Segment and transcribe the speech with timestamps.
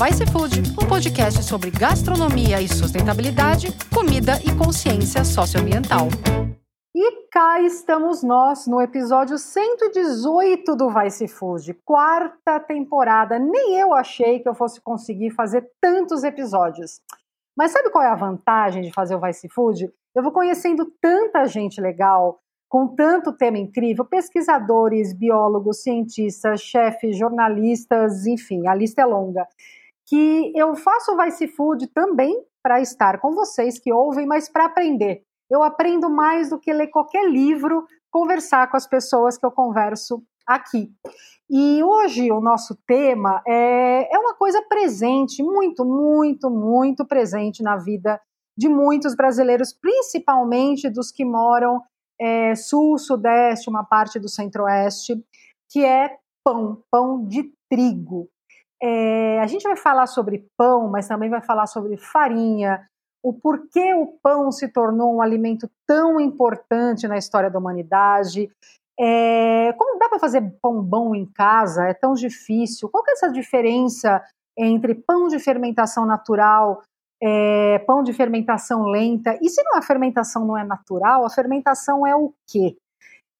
[0.00, 6.06] Vice Food, um podcast sobre gastronomia e sustentabilidade, comida e consciência socioambiental.
[6.94, 13.40] E cá estamos nós no episódio 118 do Vice Food, quarta temporada.
[13.40, 17.00] Nem eu achei que eu fosse conseguir fazer tantos episódios.
[17.56, 19.92] Mas sabe qual é a vantagem de fazer o Vice Food?
[20.14, 28.26] Eu vou conhecendo tanta gente legal, com tanto tema incrível, pesquisadores, biólogos, cientistas, chefes, jornalistas,
[28.26, 29.44] enfim, a lista é longa,
[30.08, 34.64] que eu faço o Vice Food também para estar com vocês que ouvem, mas para
[34.64, 35.22] aprender.
[35.50, 40.22] Eu aprendo mais do que ler qualquer livro, conversar com as pessoas que eu converso
[40.46, 40.90] aqui.
[41.50, 47.76] E hoje o nosso tema é, é uma coisa presente, muito, muito, muito presente na
[47.76, 48.20] vida
[48.56, 51.82] de muitos brasileiros, principalmente dos que moram
[52.20, 55.14] é, sul, sudeste, uma parte do centro-oeste,
[55.70, 58.28] que é pão, pão de trigo.
[58.82, 62.86] É, a gente vai falar sobre pão, mas também vai falar sobre farinha,
[63.22, 68.50] o porquê o pão se tornou um alimento tão importante na história da humanidade.
[68.98, 71.84] É, como dá para fazer pão bom em casa?
[71.86, 72.88] É tão difícil.
[72.88, 74.22] Qual que é essa diferença
[74.56, 76.82] entre pão de fermentação natural
[77.20, 79.38] é, pão de fermentação lenta.
[79.42, 82.76] E se não, a fermentação não é natural, a fermentação é o quê?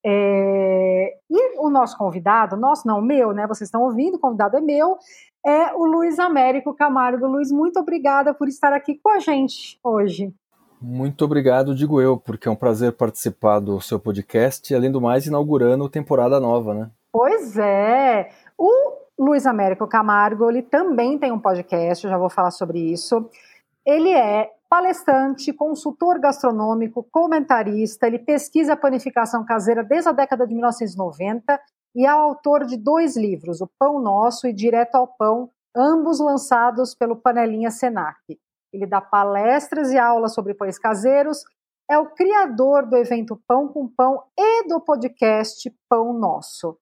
[0.04, 3.46] É, e o nosso convidado, nosso não, meu, né?
[3.46, 4.96] Vocês estão ouvindo, o convidado é meu,
[5.48, 7.26] é o Luiz Américo Camargo.
[7.26, 10.30] Luiz, muito obrigada por estar aqui com a gente hoje.
[10.80, 15.00] Muito obrigado, digo eu, porque é um prazer participar do seu podcast e, além do
[15.00, 16.90] mais, inaugurando temporada nova, né?
[17.10, 18.30] Pois é.
[18.58, 18.70] O
[19.18, 23.28] Luiz Américo Camargo, ele também tem um podcast, eu já vou falar sobre isso.
[23.86, 30.52] Ele é palestrante, consultor gastronômico, comentarista, ele pesquisa a panificação caseira desde a década de
[30.52, 31.58] 1990
[31.94, 36.94] e é autor de dois livros, O Pão Nosso e Direto ao Pão, ambos lançados
[36.94, 38.18] pelo Panelinha Senac.
[38.72, 41.42] Ele dá palestras e aulas sobre pães caseiros,
[41.90, 46.78] é o criador do evento Pão com Pão e do podcast Pão Nosso.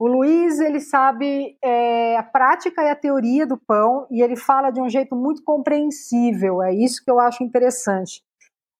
[0.00, 4.70] O Luiz, ele sabe é, a prática e a teoria do pão e ele fala
[4.70, 6.62] de um jeito muito compreensível.
[6.62, 8.22] É isso que eu acho interessante.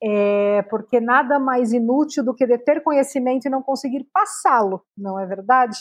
[0.03, 5.27] É, porque nada mais inútil do que ter conhecimento e não conseguir passá-lo, não é
[5.27, 5.77] verdade?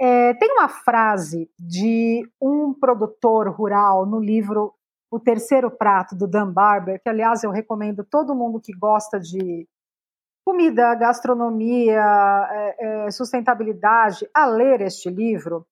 [0.00, 4.72] É, tem uma frase de um produtor rural no livro
[5.10, 9.66] O Terceiro Prato, do Dan Barber, que aliás eu recomendo todo mundo que gosta de
[10.46, 12.02] comida, gastronomia,
[12.50, 15.66] é, é, sustentabilidade, a ler este livro,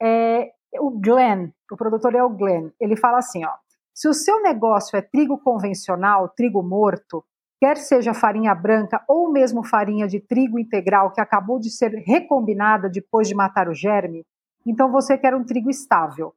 [0.00, 3.52] é, o Glenn, o produtor é o Glenn, ele fala assim, ó,
[4.00, 7.22] se o seu negócio é trigo convencional, trigo morto,
[7.60, 12.88] quer seja farinha branca ou mesmo farinha de trigo integral que acabou de ser recombinada
[12.88, 14.24] depois de matar o germe,
[14.66, 16.32] então você quer um trigo estável.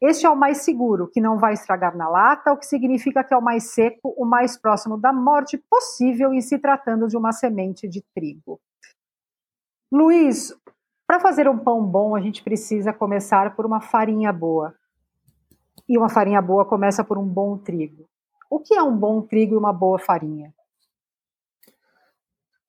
[0.00, 3.34] Este é o mais seguro, que não vai estragar na lata, o que significa que
[3.34, 7.32] é o mais seco, o mais próximo da morte possível em se tratando de uma
[7.32, 8.60] semente de trigo.
[9.92, 10.56] Luiz,
[11.08, 14.78] para fazer um pão bom, a gente precisa começar por uma farinha boa.
[15.90, 18.08] E uma farinha boa começa por um bom trigo.
[18.48, 20.54] O que é um bom trigo e uma boa farinha?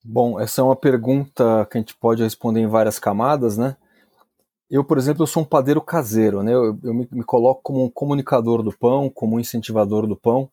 [0.04, 3.78] Bom, essa é uma pergunta que a gente pode responder em várias camadas, né?
[4.68, 6.52] Eu, por exemplo, eu sou um padeiro caseiro, né?
[6.52, 10.50] Eu, eu me, me, coloco como um comunicador do pão, como um incentivador do pão.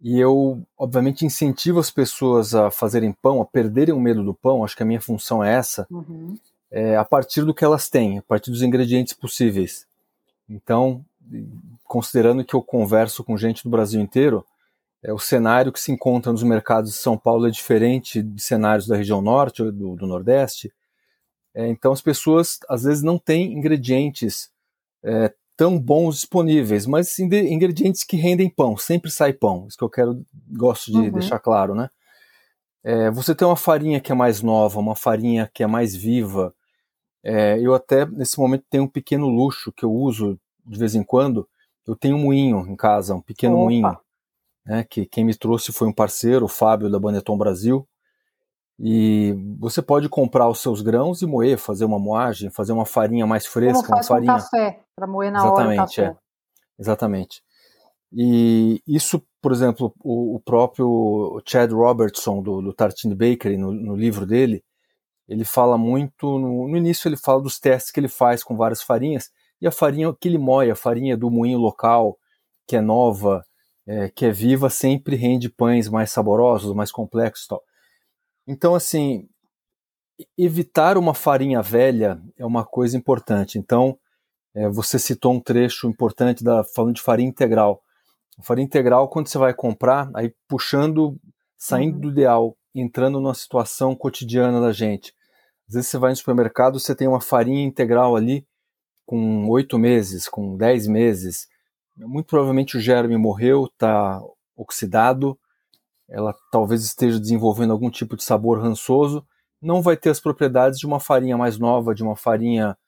[0.00, 4.64] E eu, obviamente, incentivo as pessoas a fazerem pão, a perderem o medo do pão.
[4.64, 6.38] Acho que a minha função é essa, uhum.
[6.70, 9.86] é, a partir do que elas têm, a partir dos ingredientes possíveis.
[10.48, 11.04] Então,
[11.84, 14.44] considerando que eu converso com gente do Brasil inteiro,
[15.02, 18.86] é, o cenário que se encontra nos mercados de São Paulo é diferente de cenários
[18.86, 20.72] da região norte ou do, do nordeste.
[21.54, 24.50] É, então as pessoas às vezes não têm ingredientes
[25.02, 29.66] é, tão bons disponíveis, mas ingredientes que rendem pão, sempre sai pão.
[29.66, 31.10] Isso que eu quero, gosto de uhum.
[31.10, 31.90] deixar claro, né?
[32.82, 36.54] É, você tem uma farinha que é mais nova, uma farinha que é mais viva.
[37.22, 40.40] É, eu até nesse momento tenho um pequeno luxo que eu uso
[40.70, 41.48] de vez em quando.
[41.86, 43.64] Eu tenho um moinho em casa, um pequeno Opa.
[43.64, 43.98] moinho,
[44.64, 44.84] né?
[44.88, 47.86] Que quem me trouxe foi um parceiro, o Fábio da Baneton Brasil.
[48.78, 53.26] E você pode comprar os seus grãos e moer, fazer uma moagem, fazer uma farinha
[53.26, 54.34] mais fresca, Como uma farinha.
[54.34, 56.10] Café, para moer na Exatamente, hora.
[56.10, 56.80] É.
[56.80, 57.42] Exatamente.
[58.12, 63.94] E isso, por exemplo, o, o próprio Chad Robertson, do, do Tartine Bakery, no, no,
[63.94, 64.64] livro dele,
[65.28, 66.38] ele fala muito.
[66.38, 69.70] No, no, início, ele fala dos testes que ele faz com várias farinhas, e a
[69.70, 72.16] farinha que ele moe, a farinha do moinho local,
[72.66, 73.44] que é nova,
[73.86, 77.62] é, que é viva, sempre rende pães mais saborosos, mais complexos tal.
[78.46, 79.28] Então, assim,
[80.36, 83.58] evitar uma farinha velha é uma coisa importante.
[83.58, 83.98] Então,
[84.52, 87.80] É, você citou um trecho importante da falando de farinha integral.
[88.36, 91.16] A farinha integral, quando você vai comprar, aí puxando,
[91.56, 92.00] saindo uhum.
[92.00, 95.14] do ideal, entrando numa situação cotidiana da gente.
[95.68, 98.44] Às vezes você vai no supermercado, você tem uma farinha integral ali
[99.10, 101.48] com oito meses, com dez meses.
[101.96, 104.22] Muito provavelmente o germe morreu, está
[104.56, 105.36] oxidado,
[106.08, 109.26] ela talvez esteja desenvolvendo algum tipo de sabor rançoso.
[109.60, 112.78] Não vai ter as propriedades de uma farinha mais nova, de uma farinha,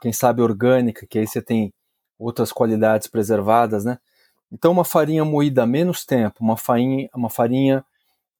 [0.00, 1.74] quem sabe, orgânica, que aí você tem
[2.18, 3.98] outras qualidades preservadas, né?
[4.50, 7.84] Então, uma farinha moída há menos tempo, uma farinha, uma farinha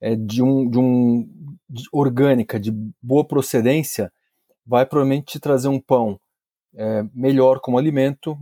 [0.00, 1.28] é, de um, de um
[1.68, 2.72] de orgânica, de
[3.02, 4.10] boa procedência,
[4.66, 6.18] vai provavelmente te trazer um pão
[6.76, 8.36] é, melhor como alimento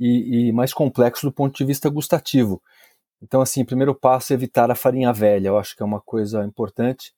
[0.00, 2.60] e, e, mais complexo do ponto de vista gustativo.
[3.22, 6.44] Então, assim, primeiro passo é evitar a farinha velha, eu acho que é uma coisa
[6.44, 7.14] importante.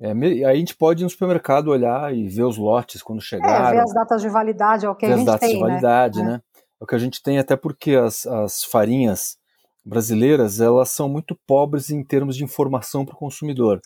[0.00, 3.70] É, aí a gente pode ir no supermercado olhar e ver os lotes quando chegar.
[3.70, 5.54] É, ver as datas de validade, é o que a gente tem, as datas de
[5.54, 5.60] né?
[5.60, 6.30] validade, né?
[6.30, 6.40] né?
[6.80, 9.36] É o que a gente tem, até porque as, as farinhas
[9.84, 13.80] brasileiras, elas são muito pobres em termos de informação para o consumidor.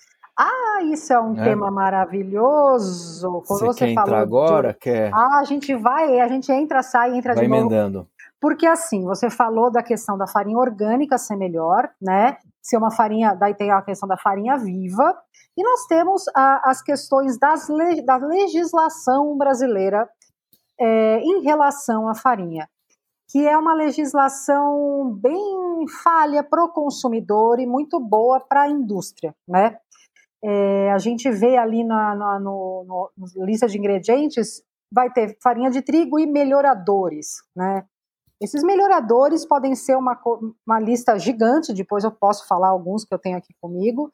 [0.77, 1.45] Ah, isso é um é.
[1.45, 3.43] tema maravilhoso.
[3.47, 4.73] Quando você, você quer entrar agora?
[4.73, 4.79] De...
[4.79, 5.11] Quer...
[5.13, 7.61] Ah, a gente vai, a gente entra, sai, entra vai de novo.
[7.63, 8.09] emendando.
[8.39, 12.37] Porque assim, você falou da questão da farinha orgânica ser melhor, né?
[12.63, 15.17] Ser uma farinha, daí tem a questão da farinha viva.
[15.57, 17.69] E nós temos a, as questões das
[18.05, 20.07] da legislação brasileira
[20.79, 22.69] é, em relação à farinha
[23.29, 29.35] que é uma legislação bem falha para o consumidor e muito boa para a indústria,
[29.47, 29.79] né?
[30.43, 34.63] É, a gente vê ali na, na no, no, lista de ingredientes
[34.93, 37.85] vai ter farinha de trigo e melhoradores, né?
[38.41, 40.19] Esses melhoradores podem ser uma,
[40.67, 44.13] uma lista gigante, depois eu posso falar alguns que eu tenho aqui comigo,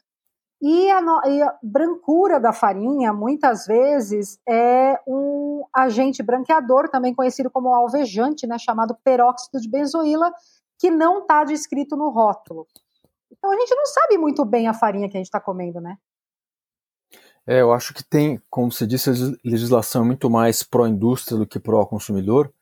[0.62, 7.50] e a, e a, brancura da farinha, muitas vezes, é um agente branqueador, também conhecido
[7.50, 10.32] como alvejante, né, chamado peróxido de benzoíla,
[10.78, 12.68] que não está descrito no rótulo.
[13.30, 15.96] Então a gente não sabe muito bem a farinha que a gente está comendo, né?
[17.46, 21.46] É, eu acho que tem, como você disse, a legislação é muito mais pró-indústria do
[21.46, 22.52] que pró-consumidor.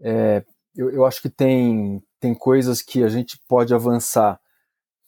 [0.00, 0.44] É,
[0.76, 4.40] eu, eu acho que tem, tem coisas que a gente pode avançar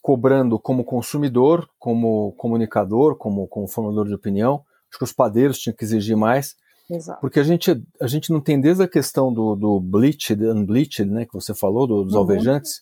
[0.01, 4.63] cobrando como consumidor, como comunicador, como, como formador de opinião.
[4.89, 6.55] Acho que os padeiros tinham que exigir mais.
[6.89, 7.19] Exato.
[7.19, 11.25] Porque a gente, a gente não tem desde a questão do, do bleached, unbleached, né,
[11.25, 12.19] que você falou, do, dos uhum.
[12.19, 12.81] alvejantes,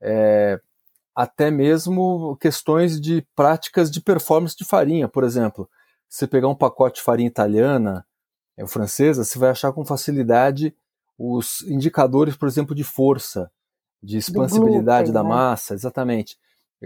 [0.00, 0.60] é,
[1.14, 5.08] até mesmo questões de práticas de performance de farinha.
[5.08, 5.68] Por exemplo,
[6.08, 8.06] você pegar um pacote de farinha italiana
[8.58, 10.74] ou francesa, você vai achar com facilidade
[11.18, 13.50] os indicadores, por exemplo, de força,
[14.02, 15.28] de expansibilidade glúten, da né?
[15.28, 16.36] massa, exatamente.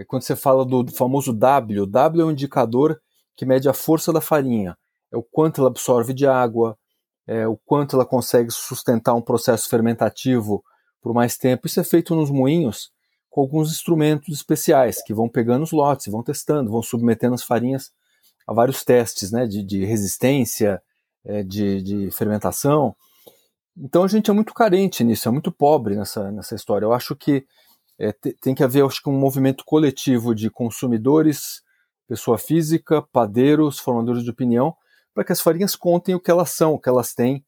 [0.07, 3.01] Quando você fala do famoso W, W é um indicador
[3.35, 4.77] que mede a força da farinha,
[5.11, 6.77] é o quanto ela absorve de água,
[7.25, 10.63] é o quanto ela consegue sustentar um processo fermentativo
[11.01, 11.65] por mais tempo.
[11.65, 12.91] Isso é feito nos moinhos
[13.37, 17.91] com alguns instrumentos especiais que vão pegando os lotes, vão testando, vão submetendo as farinhas
[18.47, 20.81] a vários testes né, de, de resistência,
[21.23, 22.95] é, de, de fermentação.
[23.77, 26.83] Então a gente é muito carente nisso, é muito pobre nessa, nessa história.
[26.83, 27.45] Eu acho que
[27.99, 28.11] é,
[28.41, 31.61] tem que haver acho que um movimento coletivo de consumidores,
[32.07, 34.75] pessoa física, padeiros, formadores de opinião,
[35.13, 37.45] para que as farinhas contem o que elas são, o que elas têm.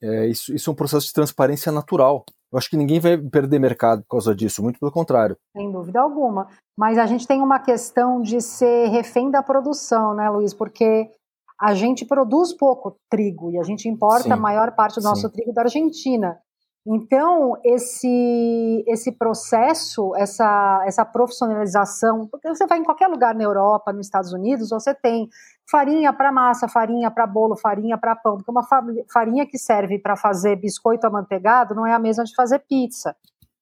[0.00, 2.24] É, isso, isso é um processo de transparência natural.
[2.52, 5.36] Eu acho que ninguém vai perder mercado por causa disso, muito pelo contrário.
[5.56, 6.48] Sem dúvida alguma.
[6.76, 10.52] Mas a gente tem uma questão de ser refém da produção, né, Luiz?
[10.52, 11.10] Porque
[11.58, 15.28] a gente produz pouco trigo e a gente importa sim, a maior parte do nosso
[15.28, 15.30] sim.
[15.30, 16.38] trigo da Argentina.
[16.84, 23.92] Então, esse, esse processo, essa, essa profissionalização, porque você vai em qualquer lugar na Europa,
[23.92, 25.28] nos Estados Unidos, você tem
[25.70, 28.66] farinha para massa, farinha para bolo, farinha para pão, porque uma
[29.12, 33.14] farinha que serve para fazer biscoito amanteigado não é a mesma de fazer pizza.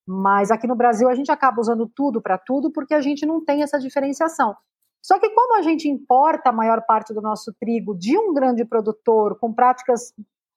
[0.06, 3.44] Mas aqui no Brasil a gente acaba usando tudo para tudo porque a gente não
[3.44, 4.56] tem essa diferenciação.
[5.02, 8.64] Só que como a gente importa a maior parte do nosso trigo de um grande
[8.64, 10.12] produtor com práticas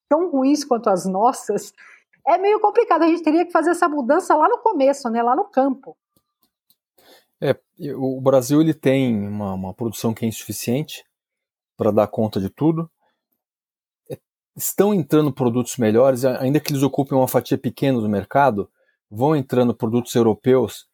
[0.09, 1.73] tão ruins quanto as nossas,
[2.27, 3.03] é meio complicado.
[3.03, 5.97] A gente teria que fazer essa mudança lá no começo, né, lá no campo.
[7.41, 7.55] É,
[7.95, 11.03] o Brasil ele tem uma, uma produção que é insuficiente
[11.75, 12.89] para dar conta de tudo.
[14.09, 14.17] É,
[14.55, 18.69] estão entrando produtos melhores, ainda que eles ocupem uma fatia pequena do mercado,
[19.11, 20.87] vão entrando produtos europeus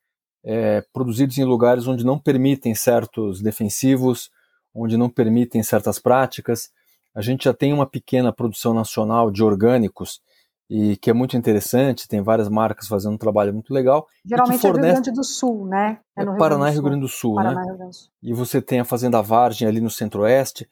[0.44, 4.32] é, produzidos em lugares onde não permitem certos defensivos,
[4.74, 6.72] onde não permitem certas práticas.
[7.14, 10.22] A gente já tem uma pequena produção nacional de orgânicos
[10.70, 14.06] e que é muito interessante, tem várias marcas fazendo um trabalho muito legal.
[14.24, 14.86] Geralmente fornece...
[14.86, 16.00] é Rio Grande do Sul, né?
[16.16, 17.90] É, no é Paraná e Rio Grande do Sul, Paraná, né?
[18.22, 20.70] E você tem a Fazenda Vargem ali no Centro-Oeste.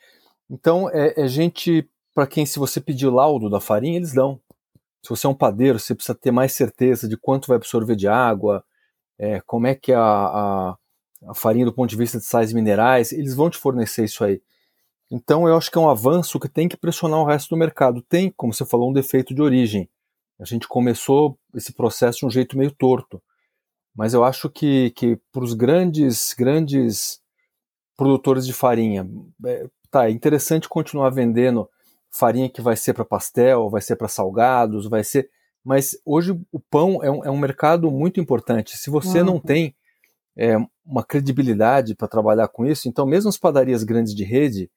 [0.50, 4.40] Então, é, é gente para quem, se você pedir laudo da farinha, eles dão.
[5.04, 8.08] Se você é um padeiro, você precisa ter mais certeza de quanto vai absorver de
[8.08, 8.64] água,
[9.20, 10.78] é, como é que é a, a,
[11.28, 14.42] a, farinha do ponto de vista de sais minerais, eles vão te fornecer isso aí.
[15.10, 18.02] Então eu acho que é um avanço que tem que pressionar o resto do mercado.
[18.02, 19.90] Tem, como você falou, um defeito de origem.
[20.40, 23.22] A gente começou esse processo de um jeito meio torto.
[23.96, 27.20] Mas eu acho que, que para os grandes, grandes
[27.96, 29.10] produtores de farinha,
[29.46, 31.68] é, tá, é interessante continuar vendendo
[32.12, 35.30] farinha que vai ser para pastel, vai ser para salgados, vai ser.
[35.64, 38.78] Mas hoje o pão é um, é um mercado muito importante.
[38.78, 39.26] Se você uhum.
[39.26, 39.76] não tem
[40.38, 44.70] é, uma credibilidade para trabalhar com isso, então mesmo as padarias grandes de rede,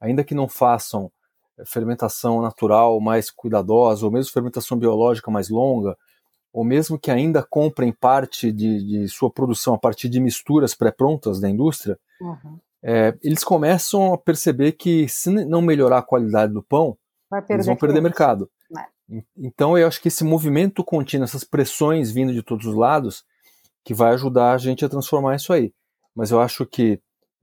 [0.00, 1.10] ainda que não façam
[1.58, 5.96] é, fermentação natural mais cuidadosa, ou mesmo fermentação biológica mais longa,
[6.52, 11.40] ou mesmo que ainda comprem parte de, de sua produção a partir de misturas pré-prontas
[11.40, 16.62] da indústria, uhum é, eles começam a perceber que se não melhorar a qualidade do
[16.62, 16.96] pão,
[17.48, 18.50] eles vão perder mercado.
[18.76, 19.22] É.
[19.36, 23.24] Então eu acho que esse movimento contínuo, essas pressões vindo de todos os lados,
[23.84, 25.72] que vai ajudar a gente a transformar isso aí.
[26.14, 27.00] Mas eu acho que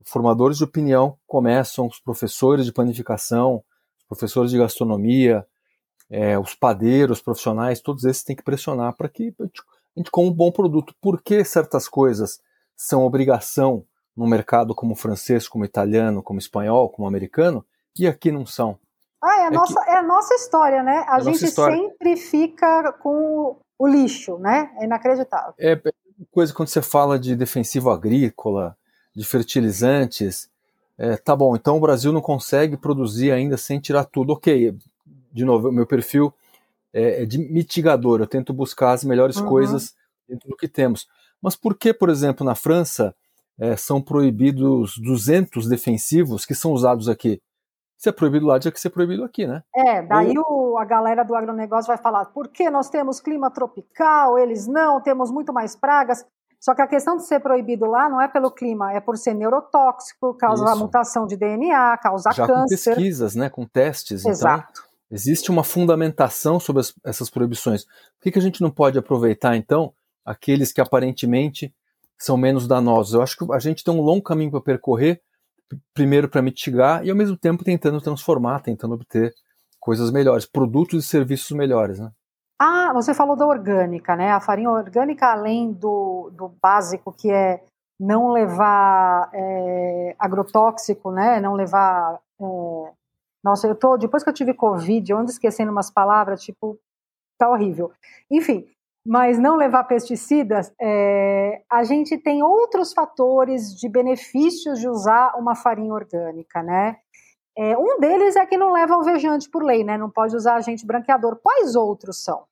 [0.08, 3.62] formadores de opinião começam, os professores de planificação,
[3.98, 5.46] os professores de gastronomia,
[6.10, 9.60] é, os padeiros profissionais, todos esses têm que pressionar para que a gente,
[9.96, 10.94] a gente coma um bom produto.
[11.00, 12.40] Por que certas coisas
[12.76, 13.84] são obrigação
[14.16, 17.64] no mercado como francês, como italiano, como espanhol, como americano,
[17.96, 18.78] e aqui não são.
[19.22, 19.90] Ah, é a, é nossa, que...
[19.90, 21.04] é a nossa história, né?
[21.08, 24.70] A é gente sempre fica com o lixo, né?
[24.78, 25.54] É inacreditável.
[25.58, 25.92] É, é
[26.32, 28.76] coisa quando você fala de defensivo agrícola,
[29.18, 30.48] de fertilizantes,
[30.96, 34.32] é, tá bom, então o Brasil não consegue produzir ainda sem tirar tudo.
[34.32, 34.76] Ok,
[35.32, 36.32] de novo, meu perfil
[36.92, 39.46] é, é de mitigador, eu tento buscar as melhores uhum.
[39.48, 39.94] coisas
[40.28, 41.08] dentro do que temos.
[41.42, 43.12] Mas por que, por exemplo, na França,
[43.58, 47.42] é, são proibidos 200 defensivos que são usados aqui.
[47.96, 49.64] Se é proibido lá, tinha que ser proibido aqui, né?
[49.74, 50.74] É, daí Ou...
[50.74, 55.00] o, a galera do agronegócio vai falar, por que nós temos clima tropical, eles não,
[55.00, 56.24] temos muito mais pragas.
[56.60, 59.34] Só que a questão de ser proibido lá não é pelo clima, é por ser
[59.34, 62.90] neurotóxico, causa mutação de DNA, causa Já câncer.
[62.90, 64.22] com pesquisas, né, com testes.
[64.22, 64.68] Então Exato.
[64.70, 67.84] Então, existe uma fundamentação sobre as, essas proibições.
[67.84, 69.92] Por que, que a gente não pode aproveitar, então,
[70.24, 71.72] aqueles que aparentemente
[72.18, 73.14] são menos danosos.
[73.14, 75.22] Eu acho que a gente tem um longo caminho para percorrer,
[75.94, 79.32] primeiro para mitigar e ao mesmo tempo tentando transformar, tentando obter
[79.78, 82.10] coisas melhores, produtos e serviços melhores, né?
[82.60, 84.32] Ah, você falou da orgânica, né?
[84.32, 87.62] A farinha orgânica, além do, do básico que é
[88.00, 91.40] não levar é, agrotóxico, né?
[91.40, 92.20] Não levar.
[92.40, 92.92] É...
[93.44, 93.96] Nossa, eu tô.
[93.96, 96.78] Depois que eu tive Covid, eu ando esquecendo umas palavras, tipo,
[97.38, 97.92] tá horrível.
[98.30, 98.66] Enfim,
[99.06, 105.54] mas não levar pesticidas, é, a gente tem outros fatores de benefícios de usar uma
[105.54, 106.98] farinha orgânica, né?
[107.60, 109.98] É, um deles é que não leva alvejante por lei, né?
[109.98, 111.40] Não pode usar agente branqueador.
[111.42, 112.44] Quais outros são?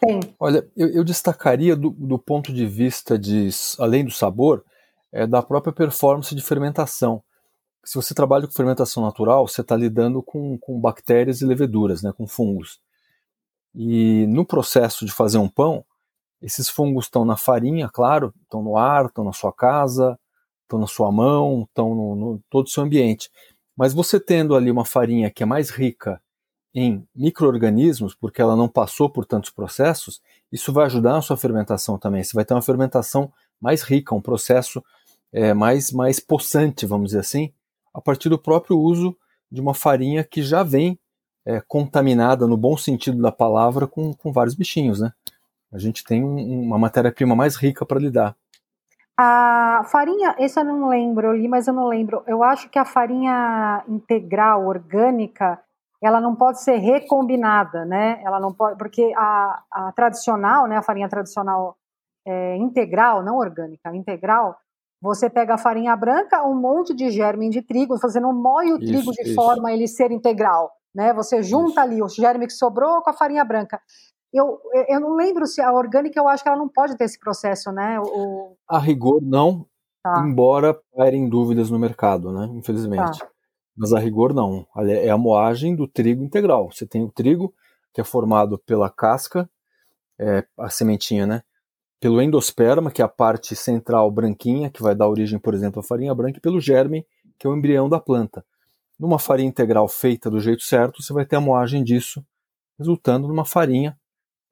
[0.00, 0.20] Tem.
[0.38, 4.64] Olha, eu, eu destacaria do, do, ponto de vista de, além do sabor,
[5.10, 7.20] é, da própria performance de fermentação.
[7.84, 12.12] Se você trabalha com fermentação natural, você está lidando com, com bactérias e leveduras, né,
[12.16, 12.80] com fungos.
[13.74, 15.84] E no processo de fazer um pão,
[16.40, 20.16] esses fungos estão na farinha, claro, estão no ar, estão na sua casa,
[20.62, 23.28] estão na sua mão, estão no, no todo o seu ambiente.
[23.78, 26.20] Mas você tendo ali uma farinha que é mais rica
[26.74, 30.20] em micro-organismos, porque ela não passou por tantos processos,
[30.50, 32.24] isso vai ajudar a sua fermentação também.
[32.24, 34.82] Você vai ter uma fermentação mais rica, um processo
[35.32, 37.52] é, mais, mais possante, vamos dizer assim,
[37.94, 39.16] a partir do próprio uso
[39.50, 40.98] de uma farinha que já vem
[41.46, 45.12] é, contaminada, no bom sentido da palavra, com, com vários bichinhos, né?
[45.70, 48.36] A gente tem um, uma matéria-prima mais rica para lidar.
[49.20, 52.22] A farinha, esse eu não lembro, eu li, mas eu não lembro.
[52.24, 55.60] Eu acho que a farinha integral, orgânica,
[56.00, 58.22] ela não pode ser recombinada, né?
[58.24, 61.76] Ela não pode, porque a, a tradicional, né, a farinha tradicional
[62.24, 64.56] é, integral, não orgânica, integral,
[65.02, 68.76] você pega a farinha branca, um monte de germe de trigo, você não moe o
[68.76, 69.34] isso, trigo de isso.
[69.34, 71.12] forma a ele ser integral né?
[71.12, 71.80] Você junta Isso.
[71.80, 73.80] ali o germe que sobrou com a farinha branca.
[74.32, 77.18] Eu, eu não lembro se a orgânica, eu acho que ela não pode ter esse
[77.18, 77.98] processo, né?
[78.00, 78.56] O...
[78.68, 79.66] A rigor, não,
[80.02, 80.22] tá.
[80.26, 82.46] embora pairem dúvidas no mercado, né?
[82.52, 83.18] Infelizmente.
[83.18, 83.28] Tá.
[83.76, 84.66] Mas a rigor, não.
[84.76, 86.70] É a moagem do trigo integral.
[86.70, 87.54] Você tem o trigo,
[87.94, 89.48] que é formado pela casca,
[90.18, 91.42] é, a sementinha, né?
[92.00, 95.82] Pelo endosperma, que é a parte central branquinha, que vai dar origem, por exemplo, à
[95.82, 97.06] farinha branca, e pelo germe,
[97.38, 98.44] que é o embrião da planta.
[98.98, 102.22] Numa farinha integral feita do jeito certo, você vai ter a moagem disso,
[102.76, 103.96] resultando numa farinha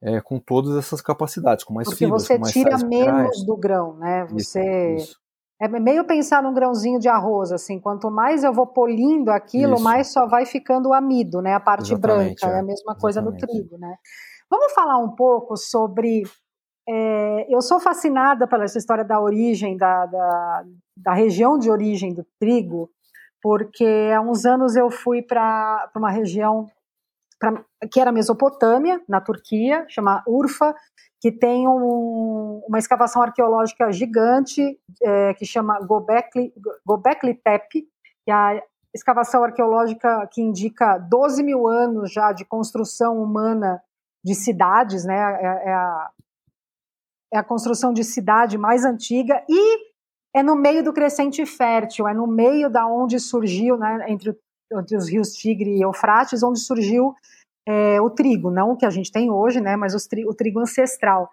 [0.01, 4.25] é, com todas essas capacidades, com mais Porque fibras, você tira menos do grão, né?
[4.31, 5.27] Você isso, isso.
[5.59, 9.83] É meio pensar num grãozinho de arroz, assim, quanto mais eu vou polindo aquilo, Isso.
[9.83, 11.55] mais só vai ficando o amido, né?
[11.55, 12.57] A parte Exatamente, branca, é.
[12.57, 13.41] é a mesma coisa Exatamente.
[13.41, 13.95] no trigo, né?
[14.49, 16.23] Vamos falar um pouco sobre.
[16.87, 20.63] É, eu sou fascinada pela essa história da origem, da, da,
[20.95, 22.91] da região de origem do trigo,
[23.41, 26.67] porque há uns anos eu fui para uma região
[27.39, 30.75] pra, que era Mesopotâmia, na Turquia, chama Urfa,
[31.19, 36.53] que tem um, uma escavação arqueológica gigante é, que chama Gobekli,
[36.85, 37.87] Gobekli Tepe,
[38.23, 38.61] que é a
[38.93, 43.81] escavação arqueológica que indica 12 mil anos já de construção humana
[44.23, 45.15] de cidades, né?
[45.15, 46.09] É, é, a,
[47.33, 49.87] é a construção de cidade mais antiga e
[50.35, 54.37] é no meio do crescente fértil, é no meio da onde surgiu, né, entre,
[54.71, 57.13] entre os rios Tigre e Eufrates, onde surgiu
[57.67, 60.59] é, o trigo, não o que a gente tem hoje, né, mas o, o trigo
[60.59, 61.29] ancestral.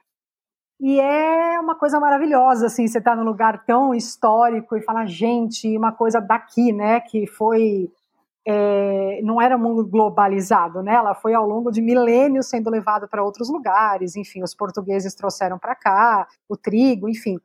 [0.80, 5.06] E é uma coisa maravilhosa, assim, você estar tá num lugar tão histórico e falar,
[5.06, 7.90] gente, uma coisa daqui, né, que foi
[8.46, 10.94] é, não era mundo globalizado, né?
[10.94, 14.16] Ela foi ao longo de milênios sendo levada para outros lugares.
[14.16, 17.38] Enfim, os portugueses trouxeram para cá o trigo, enfim.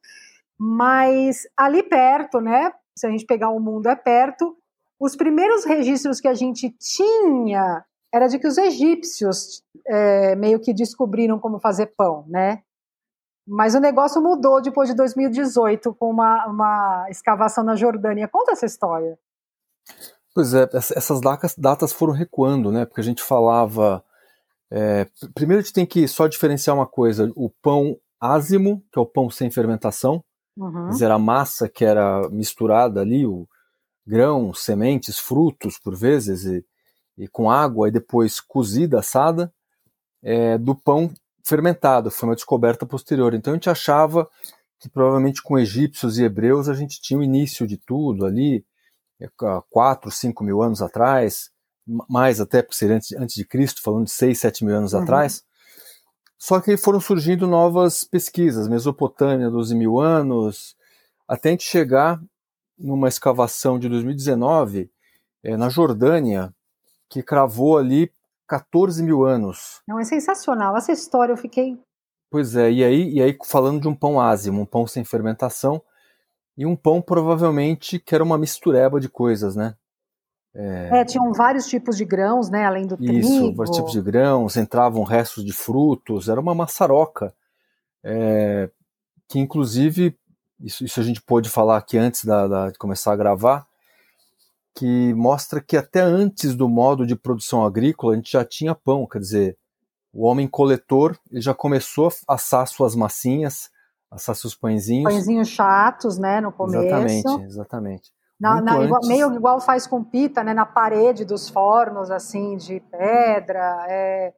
[0.58, 2.74] Mas ali perto, né?
[2.98, 4.58] Se a gente pegar o mundo é perto,
[5.00, 10.74] os primeiros registros que a gente tinha era de que os egípcios é, meio que
[10.74, 12.64] descobriram como fazer pão, né?
[13.48, 18.28] Mas o negócio mudou depois de 2018 com uma, uma escavação na Jordânia.
[18.28, 19.18] Conta essa história.
[20.36, 21.20] Pois é, essas
[21.58, 22.86] datas foram recuando, né?
[22.86, 24.04] Porque a gente falava.
[24.72, 29.02] É, primeiro a gente tem que só diferenciar uma coisa: o pão ázimo, que é
[29.02, 30.24] o pão sem fermentação,
[30.56, 30.86] uhum.
[30.86, 33.48] quer dizer, a massa que era misturada ali, o
[34.10, 36.66] grão, sementes, frutos, por vezes, e,
[37.16, 39.54] e com água, e depois cozida, assada,
[40.24, 41.14] é, do pão
[41.46, 43.34] fermentado, foi uma descoberta posterior.
[43.36, 44.28] Então a gente achava
[44.80, 48.66] que provavelmente com egípcios e hebreus a gente tinha o início de tudo ali,
[49.70, 51.52] 4, 5 mil anos atrás,
[52.10, 55.02] mais até porque seria antes, antes de Cristo, falando de 6, 7 mil anos uhum.
[55.02, 55.44] atrás.
[56.38, 60.76] Só que foram surgindo novas pesquisas, Mesopotâmia, 12 mil anos,
[61.28, 62.20] até a gente chegar
[62.80, 64.90] numa escavação de 2019
[65.44, 66.54] é, na Jordânia,
[67.10, 68.12] que cravou ali
[68.48, 69.82] 14 mil anos.
[69.88, 70.76] Não, é sensacional.
[70.78, 71.78] Essa história eu fiquei.
[72.32, 75.82] Pois é, e aí, e aí falando de um pão ázimo, um pão sem fermentação,
[76.56, 79.76] e um pão provavelmente que era uma mistureba de coisas, né?
[80.54, 82.66] É, é, tinham vários tipos de grãos, né?
[82.66, 83.20] Além do isso, trigo.
[83.20, 87.34] Isso, vários tipos de grãos, entravam restos de frutos, era uma maçaroca.
[88.04, 88.70] É,
[89.28, 90.18] que inclusive,
[90.62, 93.66] isso, isso, a gente pôde falar aqui antes da, da, de começar a gravar,
[94.76, 99.08] que mostra que até antes do modo de produção agrícola a gente já tinha pão,
[99.08, 99.58] quer dizer,
[100.14, 103.70] o homem coletor ele já começou a assar suas massinhas,
[104.10, 105.14] assar seus pãezinhos.
[105.14, 106.86] Pãezinhos chatos, né, no começo.
[106.86, 108.12] Exatamente, exatamente.
[108.40, 112.80] Na, na, igual, meio igual faz com pita, né, na parede dos fornos, assim, de
[112.80, 113.86] pedra.
[113.90, 114.34] É,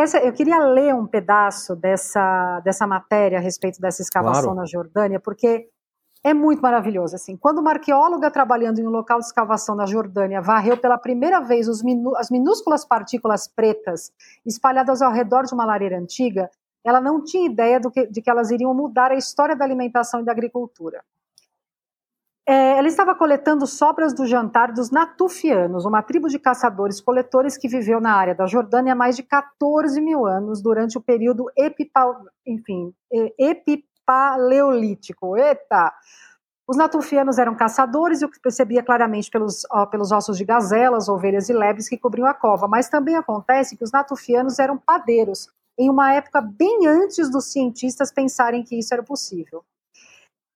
[0.00, 4.60] essa, eu queria ler um pedaço dessa, dessa matéria a respeito dessa escavação claro.
[4.60, 5.68] na Jordânia, porque
[6.24, 7.14] é muito maravilhoso.
[7.14, 11.40] Assim, quando uma arqueóloga trabalhando em um local de escavação na Jordânia varreu pela primeira
[11.40, 14.12] vez minu, as minúsculas partículas pretas
[14.44, 16.50] espalhadas ao redor de uma lareira antiga,
[16.84, 20.24] ela não tinha ideia que, de que elas iriam mudar a história da alimentação e
[20.24, 21.02] da agricultura.
[22.50, 28.00] É, ela estava coletando sobras do jantar dos Natufianos, uma tribo de caçadores-coletores que viveu
[28.00, 31.44] na área da Jordânia há mais de 14 mil anos, durante o período
[32.46, 32.94] enfim,
[33.38, 35.36] epipaleolítico.
[35.36, 35.92] Eita!
[36.66, 41.06] Os natufianos eram caçadores, e o que percebia claramente pelos, ó, pelos ossos de gazelas,
[41.06, 42.66] ovelhas e lebres que cobriam a cova.
[42.66, 48.10] Mas também acontece que os natufianos eram padeiros, em uma época bem antes dos cientistas
[48.10, 49.62] pensarem que isso era possível.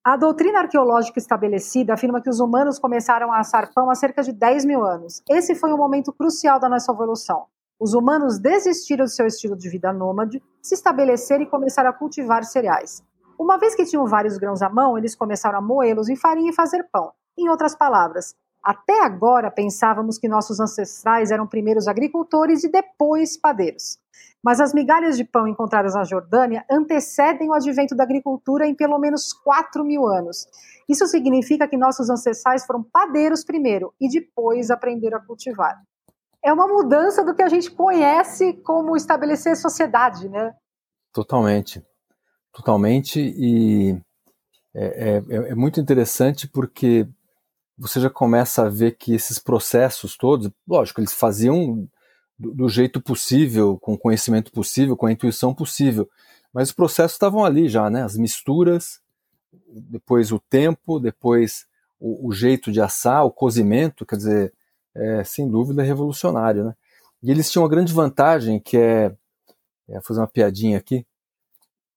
[0.05, 4.33] A doutrina arqueológica estabelecida afirma que os humanos começaram a assar pão há cerca de
[4.33, 5.23] 10 mil anos.
[5.31, 7.45] Esse foi um momento crucial da nossa evolução.
[7.79, 12.43] Os humanos desistiram de seu estilo de vida nômade, se estabeleceram e começaram a cultivar
[12.43, 13.01] cereais.
[13.39, 16.55] Uma vez que tinham vários grãos à mão, eles começaram a moê-los em farinha e
[16.55, 17.13] fazer pão.
[17.39, 23.99] Em outras palavras, até agora pensávamos que nossos ancestrais eram primeiros agricultores e depois padeiros.
[24.43, 28.99] Mas as migalhas de pão encontradas na Jordânia antecedem o advento da agricultura em pelo
[28.99, 30.47] menos 4 mil anos.
[30.89, 35.81] Isso significa que nossos ancestrais foram padeiros primeiro e depois aprenderam a cultivar.
[36.45, 40.53] É uma mudança do que a gente conhece como estabelecer sociedade, né?
[41.13, 41.85] Totalmente.
[42.53, 43.21] Totalmente.
[43.21, 43.97] E
[44.75, 47.09] é, é, é muito interessante porque
[47.77, 51.89] você já começa a ver que esses processos todos, lógico, eles faziam
[52.39, 56.09] do, do, jeito possível, com o conhecimento possível, com a intuição possível.
[56.53, 58.03] Mas os processos estavam ali já, né?
[58.03, 59.01] As misturas,
[59.69, 61.67] depois o tempo, depois
[61.99, 64.53] o, o jeito de assar, o cozimento, quer dizer,
[64.95, 66.75] é, sem dúvida revolucionário, né?
[67.23, 69.15] E eles tinham uma grande vantagem que é,
[69.89, 71.07] é fazer uma piadinha aqui,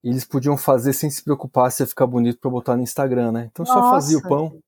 [0.04, 3.50] eles podiam fazer sem se preocupar se ia ficar bonito para botar no Instagram, né?
[3.52, 4.62] Então Nossa, só fazia o pão.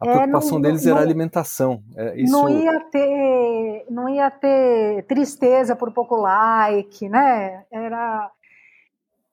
[0.00, 1.82] A é, preocupação não, deles não, era a alimentação.
[1.96, 2.32] É, isso...
[2.32, 7.64] Não ia ter, não ia ter tristeza por pouco like, né?
[7.70, 8.30] Era,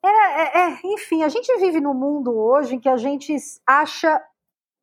[0.04, 4.22] era, é, é, enfim, a gente vive num mundo hoje em que a gente acha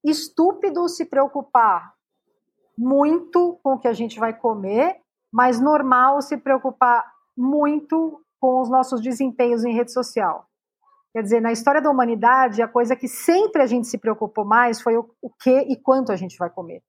[0.04, 1.92] estúpido se preocupar
[2.76, 5.00] muito com o que a gente vai comer,
[5.32, 7.04] mas normal se preocupar
[7.36, 10.46] muito com os nossos desempenhos em rede social.
[11.12, 14.80] Quer dizer, na história da humanidade, a coisa que sempre a gente se preocupou mais
[14.80, 16.82] foi o, o que e quanto a gente vai comer.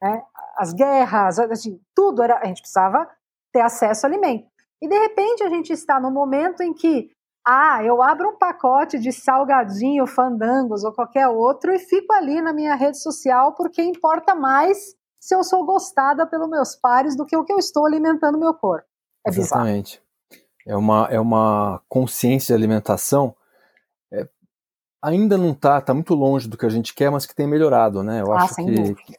[0.00, 0.22] Né?
[0.56, 2.38] As guerras, assim, tudo era.
[2.38, 3.06] A gente precisava
[3.52, 4.46] ter acesso ao alimento.
[4.80, 7.10] E de repente a gente está no momento em que,
[7.46, 12.52] ah, eu abro um pacote de salgadinho, fandangos ou qualquer outro e fico ali na
[12.52, 17.36] minha rede social porque importa mais se eu sou gostada pelos meus pares do que
[17.36, 18.86] o que eu estou alimentando meu corpo.
[19.26, 20.00] É Exatamente.
[20.66, 23.34] É uma, é uma consciência de alimentação.
[25.02, 28.02] Ainda não está, está muito longe do que a gente quer, mas que tem melhorado,
[28.02, 28.20] né?
[28.20, 29.18] Eu ah, acho que,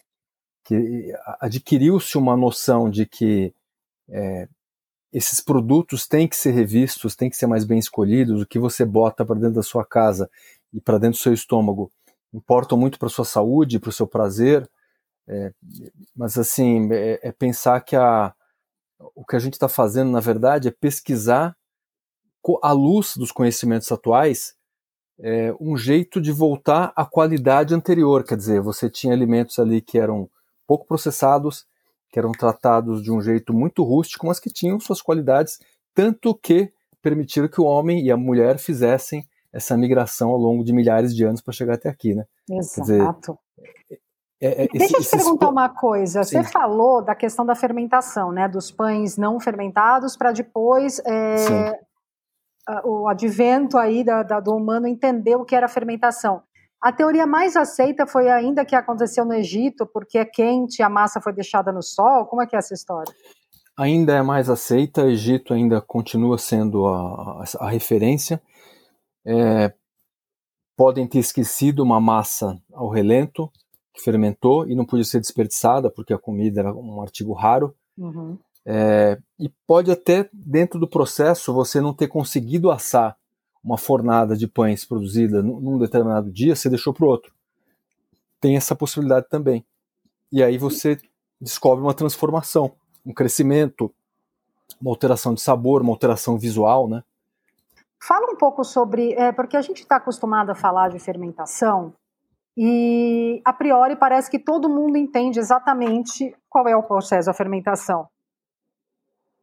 [0.65, 3.53] que adquiriu-se uma noção de que
[4.09, 4.47] é,
[5.11, 8.85] esses produtos têm que ser revistos, têm que ser mais bem escolhidos, o que você
[8.85, 10.29] bota para dentro da sua casa
[10.73, 11.91] e para dentro do seu estômago
[12.33, 14.69] importam muito para sua saúde, para o seu prazer,
[15.27, 15.51] é,
[16.15, 18.33] mas assim é, é, pensar que a,
[19.15, 21.55] o que a gente está fazendo, na verdade, é pesquisar,
[22.61, 24.55] à luz dos conhecimentos atuais,
[25.21, 28.23] é, um jeito de voltar à qualidade anterior.
[28.23, 30.29] Quer dizer, você tinha alimentos ali que eram
[30.67, 31.65] pouco processados,
[32.11, 35.59] que eram tratados de um jeito muito rústico, mas que tinham suas qualidades,
[35.93, 40.73] tanto que permitiram que o homem e a mulher fizessem essa migração ao longo de
[40.73, 42.23] milhares de anos para chegar até aqui, né?
[42.49, 42.81] Exato.
[42.81, 43.99] Dizer,
[44.41, 46.23] é, é, Deixa eu te perguntar uma coisa.
[46.23, 46.41] Sim.
[46.41, 48.47] Você falou da questão da fermentação, né?
[48.47, 51.79] Dos pães não fermentados para depois é,
[52.83, 56.41] o advento aí da, da, do humano entender o que era fermentação.
[56.81, 61.19] A teoria mais aceita foi ainda que aconteceu no Egito, porque é quente, a massa
[61.19, 62.25] foi deixada no sol.
[62.25, 63.13] Como é que é essa história?
[63.77, 65.03] Ainda é mais aceita.
[65.03, 68.41] O Egito ainda continua sendo a, a, a referência.
[69.25, 69.73] É,
[70.77, 73.51] podem ter esquecido uma massa ao relento
[73.93, 77.75] que fermentou e não podia ser desperdiçada porque a comida era um artigo raro.
[77.97, 78.37] Uhum.
[78.71, 83.17] É, e pode até, dentro do processo, você não ter conseguido assar
[83.63, 87.33] uma fornada de pães produzida num determinado dia, você deixou para o outro.
[88.39, 89.65] Tem essa possibilidade também.
[90.31, 90.99] E aí você
[91.41, 92.71] descobre uma transformação,
[93.03, 93.91] um crescimento,
[94.79, 97.03] uma alteração de sabor, uma alteração visual, né?
[97.99, 101.91] Fala um pouco sobre, é, porque a gente está acostumado a falar de fermentação
[102.55, 108.07] e, a priori, parece que todo mundo entende exatamente qual é o processo da fermentação.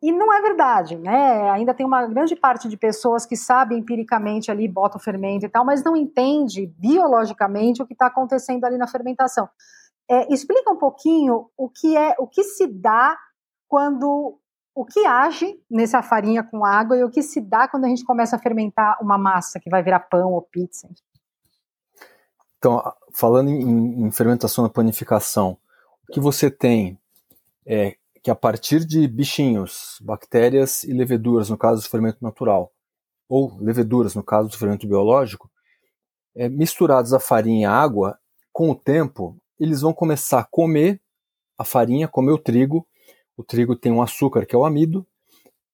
[0.06, 1.50] E não é verdade, né?
[1.50, 5.48] Ainda tem uma grande parte de pessoas que sabem empiricamente ali, bota o fermento e
[5.48, 9.48] tal, mas não entende biologicamente o que está acontecendo ali na fermentação.
[10.08, 13.18] É, explica um pouquinho o que é, o que se dá
[13.66, 14.38] quando
[14.72, 18.04] o que age nessa farinha com água e o que se dá quando a gente
[18.04, 20.88] começa a fermentar uma massa que vai virar pão ou pizza.
[22.58, 22.80] Então,
[23.12, 25.58] falando em, em fermentação na panificação,
[26.08, 26.96] o que você tem
[27.66, 32.72] é que a partir de bichinhos, bactérias e leveduras, no caso do fermento natural,
[33.28, 35.48] ou leveduras, no caso do fermento biológico,
[36.34, 38.18] é, misturados a farinha e a água,
[38.52, 41.00] com o tempo, eles vão começar a comer
[41.56, 42.84] a farinha, comer o trigo.
[43.36, 45.06] O trigo tem um açúcar, que é o amido,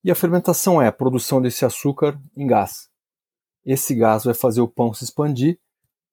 [0.04, 2.90] e a fermentação é a produção desse açúcar em gás.
[3.64, 5.58] Esse gás vai fazer o pão se expandir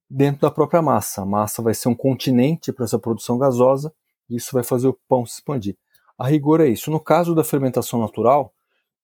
[0.09, 1.21] dentro da própria massa.
[1.21, 3.93] A massa vai ser um continente para essa produção gasosa
[4.29, 5.77] e isso vai fazer o pão se expandir.
[6.19, 6.91] A rigor é isso.
[6.91, 8.53] No caso da fermentação natural,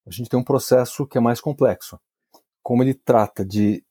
[0.06, 1.98] a gente tem um processo que é mais complexo.
[2.62, 3.82] Como ele trata de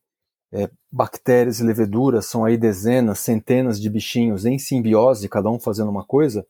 [0.51, 5.89] é, bactérias e leveduras, são aí dezenas, centenas de bichinhos em simbiose, cada um fazendo
[5.89, 6.45] uma coisa,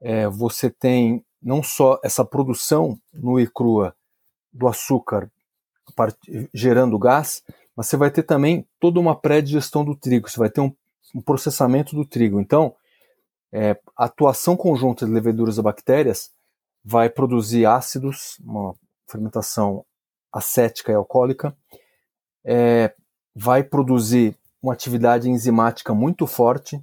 [0.00, 3.94] é, você tem não só essa produção nua e crua
[4.52, 5.30] do açúcar
[6.52, 7.42] gerando gás,
[7.76, 10.74] mas você vai ter também toda uma pré-digestão do trigo, você vai ter um,
[11.14, 12.40] um processamento do trigo.
[12.40, 12.74] Então,
[13.52, 16.30] é, a atuação conjunta de leveduras e bactérias
[16.84, 18.74] vai produzir ácidos, uma
[19.08, 19.84] fermentação
[20.32, 21.56] acética e alcoólica,
[22.44, 22.94] é,
[23.34, 26.82] vai produzir uma atividade enzimática muito forte,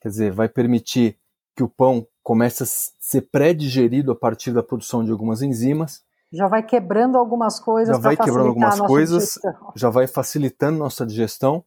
[0.00, 1.18] quer dizer, vai permitir
[1.56, 6.48] que o pão comece a ser pré-digerido a partir da produção de algumas enzimas, Já
[6.48, 7.96] vai quebrando algumas coisas.
[7.96, 9.72] Já vai quebrando algumas coisas, digestão.
[9.76, 11.64] já vai facilitando nossa digestão.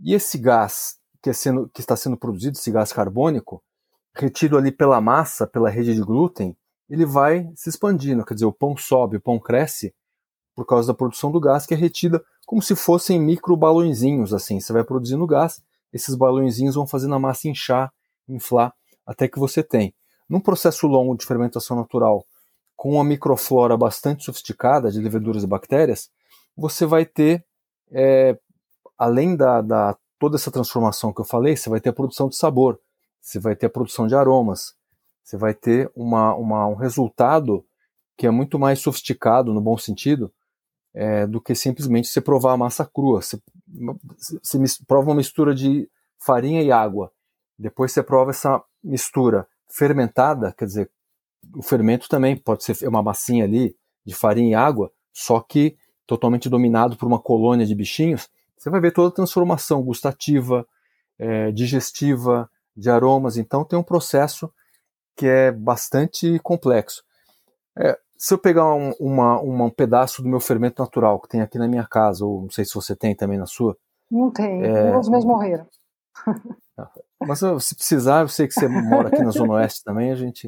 [0.00, 3.64] E esse gás que, é sendo, que está sendo produzido, esse gás carbônico,
[4.14, 6.54] retido ali pela massa, pela rede de glúten,
[6.86, 8.26] ele vai se expandindo.
[8.26, 9.94] Quer dizer, o pão sobe, o pão cresce
[10.54, 14.60] por causa da produção do gás que é retida como se fossem micro balõezinhos assim.
[14.60, 17.90] Você vai produzindo gás, esses balõezinhos vão fazendo a massa inchar,
[18.28, 18.74] inflar,
[19.06, 19.94] até que você tem.
[20.28, 22.26] Num processo longo de fermentação natural,
[22.76, 26.10] com uma microflora bastante sofisticada de leveduras e bactérias,
[26.54, 27.46] você vai ter,
[27.90, 28.38] é,
[28.98, 32.36] além da, da toda essa transformação que eu falei, você vai ter a produção de
[32.36, 32.80] sabor,
[33.20, 34.74] você vai ter a produção de aromas,
[35.22, 37.62] você vai ter uma, uma, um resultado
[38.16, 40.32] que é muito mais sofisticado, no bom sentido,
[40.94, 43.20] é, do que simplesmente você provar a massa crua.
[43.20, 43.38] Você,
[44.42, 47.12] você prova uma mistura de farinha e água,
[47.58, 50.90] depois você prova essa mistura fermentada, quer dizer,
[51.54, 56.48] o fermento também pode ser uma massinha ali de farinha e água, só que totalmente
[56.48, 60.66] dominado por uma colônia de bichinhos, você vai ver toda a transformação gustativa,
[61.18, 63.36] é, digestiva, de aromas.
[63.36, 64.52] Então tem um processo
[65.16, 67.02] que é bastante complexo.
[67.78, 71.40] É, se eu pegar um, uma, uma, um pedaço do meu fermento natural que tem
[71.40, 73.76] aqui na minha casa, ou não sei se você tem também na sua.
[74.10, 74.96] Não tem, é...
[74.96, 75.66] os meus morreram.
[77.20, 80.46] Mas se precisar, eu sei que você mora aqui na Zona Oeste também, a gente.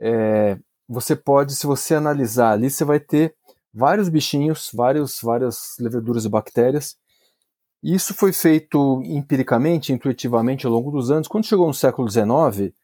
[0.00, 3.34] É, você pode, se você analisar ali, você vai ter
[3.72, 6.96] vários bichinhos, vários, várias leveduras e bactérias.
[7.82, 11.28] Isso foi feito empiricamente, intuitivamente ao longo dos anos.
[11.28, 12.74] Quando chegou no século XIX,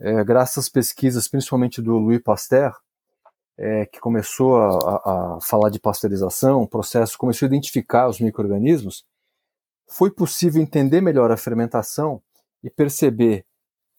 [0.00, 2.74] é, graças às pesquisas, principalmente do Louis Pasteur,
[3.56, 9.04] é, que começou a, a, falar de pasteurização, o processo começou a identificar os micro-organismos,
[9.86, 12.20] foi possível entender melhor a fermentação
[12.62, 13.44] e perceber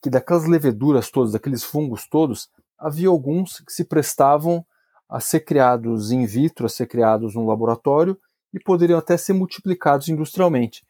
[0.01, 4.65] que daquelas leveduras todas, daqueles fungos todos, havia alguns que se prestavam
[5.07, 8.19] a ser criados in vitro, a ser criados no laboratório
[8.55, 10.83] e poderiam até ser multiplicados industrialmente.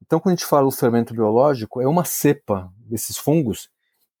[0.00, 3.68] Então, quando a gente fala do fermento biológico, é uma cepa desses fungos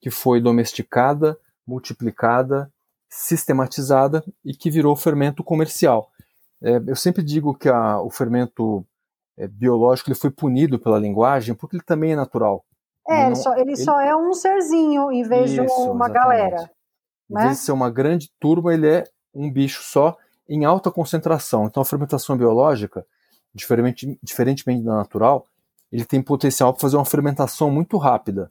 [0.00, 2.70] que foi domesticada, multiplicada
[3.08, 6.10] sistematizada e que virou fermento comercial.
[6.60, 8.84] É, eu sempre digo que a, o fermento
[9.36, 12.64] é, biológico ele foi punido pela linguagem porque ele também é natural.
[13.08, 16.12] É, ele, só, ele, ele, só, é um serzinho em vez Isso, de uma exatamente.
[16.12, 16.70] galera.
[17.30, 17.42] Em né?
[17.44, 20.16] vez de ser uma grande turma, ele é um bicho só
[20.48, 21.66] em alta concentração.
[21.66, 23.04] Então a fermentação biológica,
[23.54, 25.44] diferente, diferentemente da natural,
[25.92, 28.50] ele tem potencial para fazer uma fermentação muito rápida.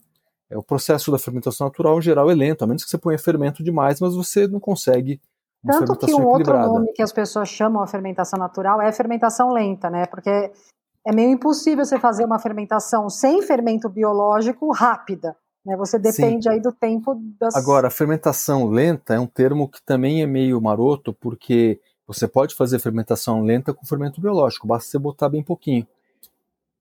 [0.50, 3.18] É, o processo da fermentação natural, em geral, é lento, a menos que você ponha
[3.18, 5.20] fermento demais, mas você não consegue
[5.64, 9.52] uma Tanto que um outro nome que as pessoas chamam a fermentação natural é fermentação
[9.52, 10.06] lenta, né?
[10.06, 15.36] Porque é meio impossível você fazer uma fermentação sem fermento biológico rápida.
[15.66, 15.76] Né?
[15.76, 16.50] Você depende Sim.
[16.50, 17.56] aí do tempo das.
[17.56, 22.56] Agora, a fermentação lenta é um termo que também é meio maroto, porque você pode
[22.56, 25.86] fazer fermentação lenta com fermento biológico, basta você botar bem pouquinho.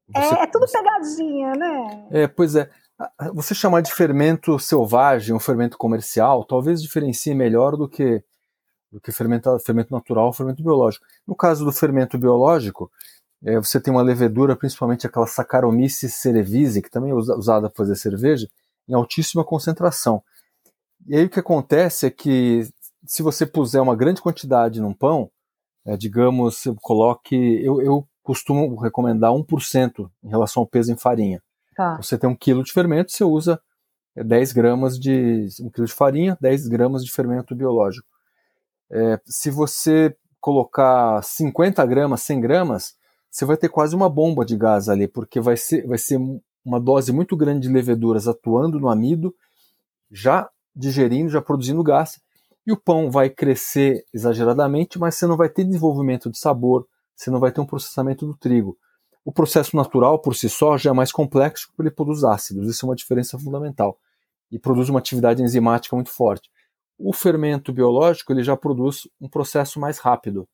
[0.09, 0.35] Você...
[0.35, 2.07] É, é tudo pegadinha, né?
[2.11, 2.71] É, pois é.
[3.35, 8.23] Você chamar de fermento selvagem ou fermento comercial talvez diferencie melhor do que
[8.91, 11.05] do que fermento, fermento natural ou fermento biológico.
[11.27, 12.91] No caso do fermento biológico,
[13.45, 17.97] é, você tem uma levedura, principalmente aquela Saccharomyces cerevisiae, que também é usada para fazer
[17.97, 18.49] cerveja,
[18.89, 20.23] em altíssima concentração.
[21.07, 22.69] E aí o que acontece é que
[23.07, 25.31] se você puser uma grande quantidade num pão,
[25.85, 31.43] é, digamos, coloque, eu, eu costumo recomendar 1% em relação ao peso em farinha.
[31.77, 31.97] Tá.
[31.97, 33.61] Você tem um quilo de fermento, você usa
[34.17, 35.47] 10 é, gramas de.
[35.61, 38.09] um quilo de farinha, 10 gramas de fermento biológico.
[38.91, 42.95] É, se você colocar 50 gramas, 100 gramas,
[43.31, 46.19] você vai ter quase uma bomba de gás ali, porque vai ser, vai ser
[46.65, 49.35] uma dose muito grande de leveduras atuando no amido,
[50.11, 52.21] já digerindo, já produzindo gás,
[52.67, 57.31] e o pão vai crescer exageradamente, mas você não vai ter desenvolvimento de sabor, você
[57.31, 58.77] não vai ter um processamento do trigo.
[59.25, 62.85] O processo natural, por si só, já é mais complexo porque ele produz ácidos, isso
[62.85, 63.99] é uma diferença fundamental.
[64.51, 66.51] E produz uma atividade enzimática muito forte.
[66.99, 70.49] O fermento biológico ele já produz um processo mais rápido,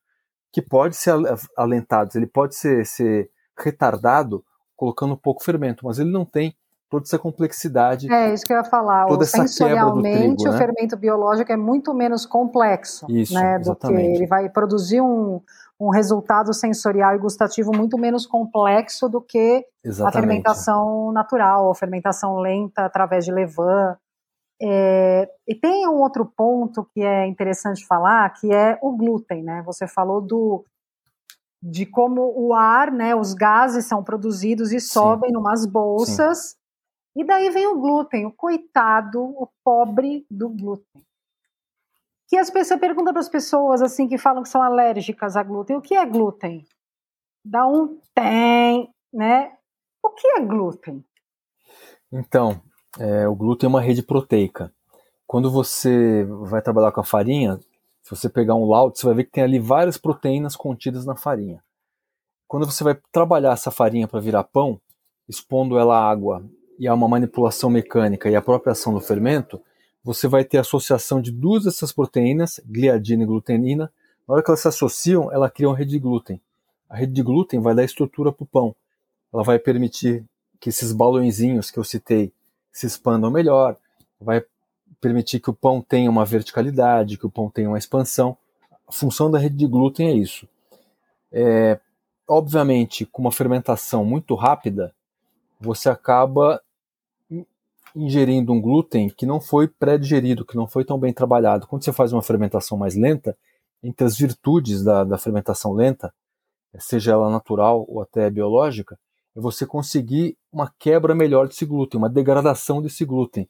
[0.52, 1.14] que pode ser
[1.56, 4.44] alentado, ele pode ser, ser retardado
[4.76, 6.54] colocando pouco fermento, mas ele não tem
[6.92, 8.12] toda essa complexidade.
[8.12, 9.06] É isso que eu ia falar.
[9.06, 10.50] Toda essa Sensorialmente, trigo, né?
[10.50, 14.02] o fermento biológico é muito menos complexo, isso, né, do exatamente.
[14.02, 15.40] que ele vai produzir um,
[15.80, 20.16] um resultado sensorial e gustativo muito menos complexo do que Exatamente.
[20.16, 23.96] a fermentação natural, a fermentação lenta através de levain.
[24.60, 29.62] É, e tem um outro ponto que é interessante falar, que é o glúten, né?
[29.64, 30.62] Você falou do
[31.64, 35.34] de como o ar, né, os gases são produzidos e sobem Sim.
[35.34, 36.56] numas bolsas.
[37.14, 41.02] E daí vem o glúten, o coitado, o pobre do glúten
[42.32, 45.76] que as pessoas perguntam para as pessoas assim que falam que são alérgicas a glúten,
[45.76, 46.64] o que é glúten?
[47.44, 49.52] Dá um tem, né?
[50.02, 51.04] O que é glúten?
[52.10, 52.58] Então,
[52.98, 54.72] é, o glúten é uma rede proteica.
[55.26, 57.60] Quando você vai trabalhar com a farinha,
[58.02, 61.14] se você pegar um laudo, você vai ver que tem ali várias proteínas contidas na
[61.14, 61.62] farinha.
[62.48, 64.80] Quando você vai trabalhar essa farinha para virar pão,
[65.28, 66.42] expondo ela à água
[66.78, 69.60] e a uma manipulação mecânica e a própria ação do fermento,
[70.04, 73.92] você vai ter associação de duas dessas proteínas, gliadina e glutenina.
[74.26, 76.40] Na hora que elas se associam, ela cria uma rede de glúten.
[76.88, 78.74] A rede de glúten vai dar estrutura para o pão.
[79.32, 80.24] Ela vai permitir
[80.60, 82.32] que esses balõezinhos que eu citei
[82.72, 83.76] se expandam melhor,
[84.20, 84.44] vai
[85.00, 88.36] permitir que o pão tenha uma verticalidade, que o pão tenha uma expansão.
[88.86, 90.48] A função da rede de glúten é isso.
[91.30, 91.78] É,
[92.26, 94.94] obviamente, com uma fermentação muito rápida,
[95.62, 96.60] você acaba
[97.94, 101.66] ingerindo um glúten que não foi pré-digerido, que não foi tão bem trabalhado.
[101.66, 103.36] Quando você faz uma fermentação mais lenta,
[103.82, 106.12] entre as virtudes da, da fermentação lenta,
[106.78, 108.98] seja ela natural ou até biológica,
[109.36, 113.48] é você conseguir uma quebra melhor desse glúten, uma degradação desse glúten.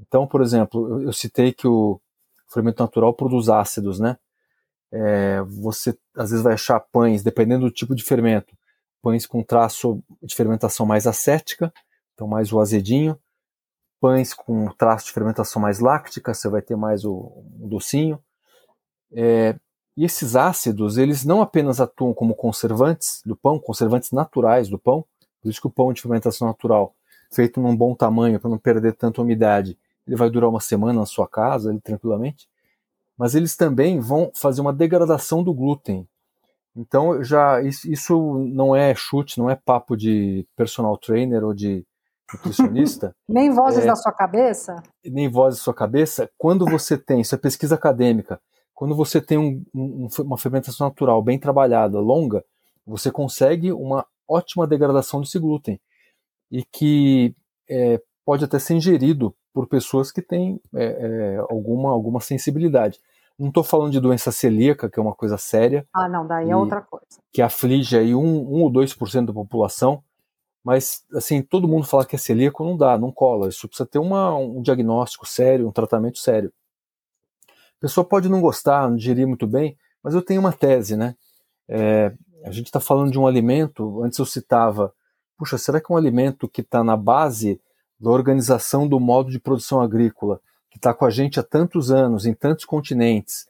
[0.00, 2.00] Então, por exemplo, eu, eu citei que o
[2.48, 4.16] fermento natural produz ácidos, né?
[4.90, 8.56] É, você às vezes vai achar pães, dependendo do tipo de fermento,
[9.02, 11.72] pães com traço de fermentação mais acética,
[12.14, 13.18] então mais o azedinho,
[14.00, 17.12] pães com traço de fermentação mais láctica, você vai ter mais o,
[17.60, 18.22] o docinho.
[19.12, 19.56] É,
[19.96, 25.04] e esses ácidos, eles não apenas atuam como conservantes do pão, conservantes naturais do pão,
[25.40, 26.94] por isso que o pão de fermentação natural,
[27.30, 31.06] feito num bom tamanho para não perder tanta umidade, ele vai durar uma semana na
[31.06, 32.48] sua casa, ele, tranquilamente.
[33.16, 36.08] Mas eles também vão fazer uma degradação do glúten.
[36.78, 41.84] Então, já isso não é chute, não é papo de personal trainer ou de
[42.32, 43.12] nutricionista.
[43.28, 44.80] nem vozes é, da sua cabeça?
[45.04, 46.30] Nem vozes da sua cabeça.
[46.38, 48.40] Quando você tem, isso é pesquisa acadêmica,
[48.72, 52.44] quando você tem um, um, uma fermentação natural bem trabalhada, longa,
[52.86, 55.80] você consegue uma ótima degradação desse glúten
[56.48, 57.34] e que
[57.68, 63.00] é, pode até ser ingerido por pessoas que têm é, é, alguma, alguma sensibilidade.
[63.38, 65.86] Não estou falando de doença celíaca, que é uma coisa séria.
[65.94, 67.06] Ah, não, daí é outra coisa.
[67.32, 70.02] Que aflige aí 1 um, um ou 2% da população,
[70.64, 73.48] mas, assim, todo mundo falar que é celíaco não dá, não cola.
[73.48, 76.52] Isso precisa ter uma, um diagnóstico sério, um tratamento sério.
[77.48, 81.14] A pessoa pode não gostar, não digerir muito bem, mas eu tenho uma tese, né?
[81.68, 82.12] É,
[82.44, 84.92] a gente está falando de um alimento, antes eu citava,
[85.36, 87.60] puxa, será que é um alimento que está na base
[87.98, 90.40] da organização do modo de produção agrícola,
[90.78, 93.46] está com a gente há tantos anos, em tantos continentes,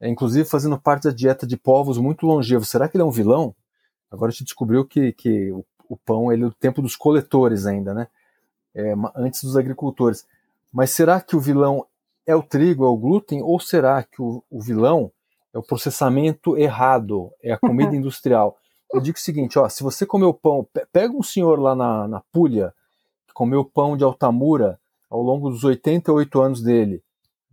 [0.00, 3.10] é, inclusive fazendo parte da dieta de povos muito longevos, será que ele é um
[3.10, 3.54] vilão?
[4.10, 7.66] Agora a gente descobriu que, que o o pão ele é o tempo dos coletores
[7.66, 8.08] ainda, né?
[8.74, 10.26] É, antes dos agricultores.
[10.72, 11.86] Mas será que o vilão
[12.26, 15.12] é o trigo, é o glúten, ou será que o, o vilão
[15.52, 18.58] é o processamento errado, é a comida industrial?
[18.92, 22.20] Eu digo o seguinte, ó, se você comeu pão, pega um senhor lá na, na
[22.32, 22.72] Puglia,
[23.26, 24.78] que comeu pão de Altamura
[25.14, 27.00] ao longo dos 88 anos dele,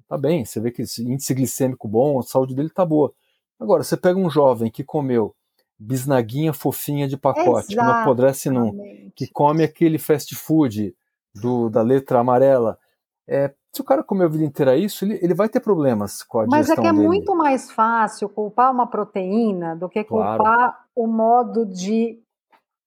[0.09, 3.13] tá bem, você vê que esse índice glicêmico bom, a saúde dele tá boa.
[3.59, 5.35] Agora, você pega um jovem que comeu
[5.77, 7.67] bisnaguinha fofinha de pacote, Exatamente.
[7.67, 8.83] que não apodrece nunca,
[9.15, 10.95] que come aquele fast food
[11.35, 12.79] do, da letra amarela.
[13.27, 16.39] É, se o cara comer a vida inteira isso, ele, ele vai ter problemas com
[16.39, 17.07] a Mas digestão é que é dele.
[17.07, 20.73] muito mais fácil culpar uma proteína do que culpar claro.
[20.95, 22.19] o modo de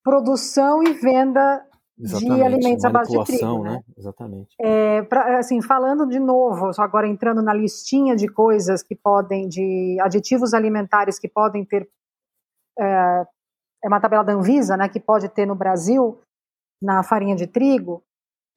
[0.02, 1.64] produção e venda
[1.98, 3.70] Exatamente, de alimentos à base de trigo, né?
[3.70, 3.84] né?
[3.96, 4.54] Exatamente.
[4.60, 9.96] É, pra, assim, falando de novo, agora entrando na listinha de coisas que podem, de
[10.00, 11.88] aditivos alimentares que podem ter
[12.78, 13.24] é,
[13.84, 16.20] é uma tabela da Anvisa, né, que pode ter no Brasil,
[16.82, 18.02] na farinha de trigo.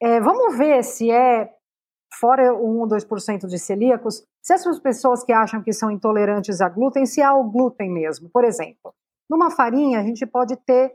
[0.01, 1.53] É, vamos ver se é,
[2.19, 6.69] fora 1 ou 2% de celíacos, se essas pessoas que acham que são intolerantes a
[6.69, 8.29] glúten, se há o glúten mesmo.
[8.29, 8.93] Por exemplo,
[9.29, 10.93] numa farinha a gente pode ter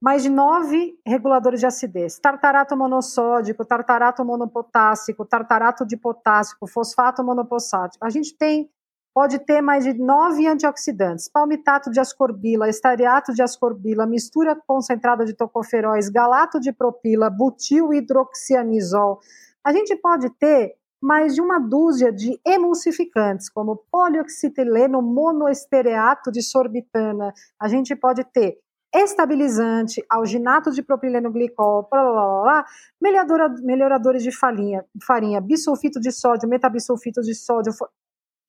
[0.00, 8.04] mais de nove reguladores de acidez: tartarato monossódico, tartarato monopotássico, tartarato de potássico, fosfato monopossático.
[8.04, 8.70] A gente tem
[9.14, 15.34] pode ter mais de nove antioxidantes: palmitato de ascorbila, estariato de ascorbila, mistura concentrada de
[15.34, 19.20] tocoferóis, galato de propila, butil hidroxianizol.
[19.64, 27.32] A gente pode ter mais de uma dúzia de emulsificantes, como polioxetileno monoestereato de sorbitana.
[27.60, 28.58] A gente pode ter
[29.02, 32.66] estabilizante, alginato de propileno glicol, blá, blá, blá,
[33.00, 37.72] melhoradora, melhoradores de farinha, farinha, bisulfito de sódio, metabisulfito de sódio,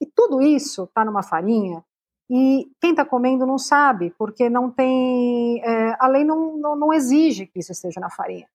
[0.01, 1.83] e tudo isso está numa farinha
[2.29, 5.61] e quem está comendo não sabe, porque não tem.
[5.63, 8.47] É, a lei não, não, não, exige que isso esteja na farinha.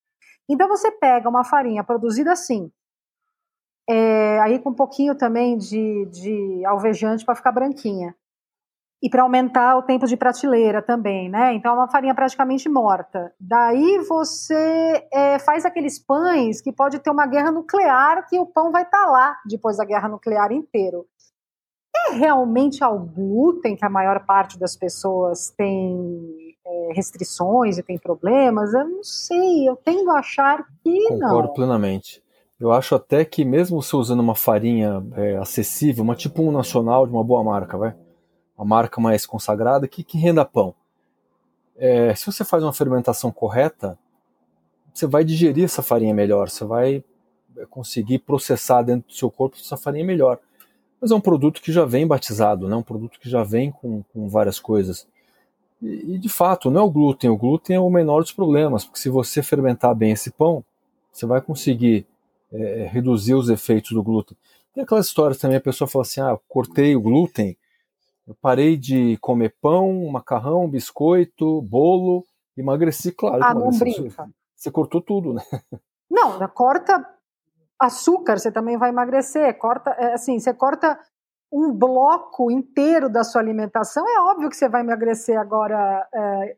[0.49, 2.71] Então você pega uma farinha produzida assim,
[3.89, 8.15] é, aí com um pouquinho também de, de alvejante para ficar branquinha.
[9.03, 11.55] E para aumentar o tempo de prateleira também, né?
[11.55, 13.33] Então é uma farinha praticamente morta.
[13.41, 18.71] Daí você é, faz aqueles pães que pode ter uma guerra nuclear que o pão
[18.71, 21.05] vai estar tá lá depois da guerra nuclear inteiro.
[21.95, 27.99] É realmente ao glúten que a maior parte das pessoas tem é, restrições e tem
[27.99, 28.73] problemas?
[28.73, 31.29] Eu não sei, eu tendo a achar que Concordo não.
[31.29, 32.23] Concordo plenamente.
[32.59, 37.05] Eu acho até que mesmo você usando uma farinha é, acessível, uma tipo um nacional
[37.05, 37.93] de uma boa marca, vai,
[38.63, 40.75] uma marca mais consagrada, que, que renda pão.
[41.77, 43.99] É, se você faz uma fermentação correta,
[44.95, 47.05] você vai digerir essa farinha melhor, você vai
[47.57, 50.39] é, conseguir processar dentro do seu corpo essa farinha melhor.
[51.01, 52.77] Mas é um produto que já vem batizado, né?
[52.77, 55.09] um produto que já vem com, com várias coisas.
[55.81, 58.85] E, e, de fato, não é o glúten, o glúten é o menor dos problemas,
[58.85, 60.65] porque se você fermentar bem esse pão,
[61.11, 62.07] você vai conseguir
[62.53, 64.37] é, reduzir os efeitos do glúten.
[64.73, 67.57] Tem aquelas histórias também, a pessoa fala assim, ah, cortei o glúten,
[68.27, 72.25] eu parei de comer pão, macarrão, biscoito, bolo,
[72.57, 73.43] emagreci, claro.
[73.43, 74.29] Ah, não brinca.
[74.55, 75.43] Você cortou tudo, né?
[76.11, 77.05] Não, corta
[77.81, 79.59] açúcar, você também vai emagrecer.
[79.59, 80.99] Corta, é, assim, você corta
[81.51, 86.09] um bloco inteiro da sua alimentação, é óbvio que você vai emagrecer agora.
[86.15, 86.57] É,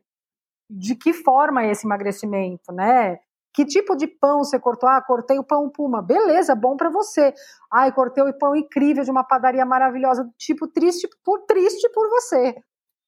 [0.69, 3.19] de que forma é esse emagrecimento, né?
[3.55, 4.89] Que tipo de pão você cortou?
[4.89, 6.01] Ah, cortei o pão Puma.
[6.01, 7.33] Beleza, bom para você.
[7.71, 10.29] Ai, cortei o pão incrível de uma padaria maravilhosa.
[10.37, 12.55] Tipo, triste por triste por você.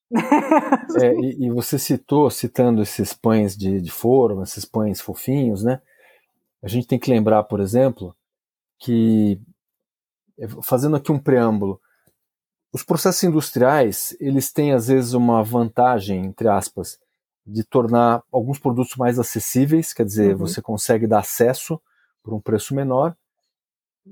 [1.02, 5.82] É, e, e, você citou, citando esses pães de, de forma, esses pães fofinhos, né?
[6.64, 8.16] A gente tem que lembrar, por exemplo,
[8.80, 9.38] que
[10.40, 11.82] é, fazendo aqui um preâmbulo,
[12.72, 16.98] os processos industriais eles têm às vezes uma vantagem, entre aspas,
[17.48, 20.40] de tornar alguns produtos mais acessíveis, quer dizer, uhum.
[20.40, 21.82] você consegue dar acesso
[22.22, 23.16] por um preço menor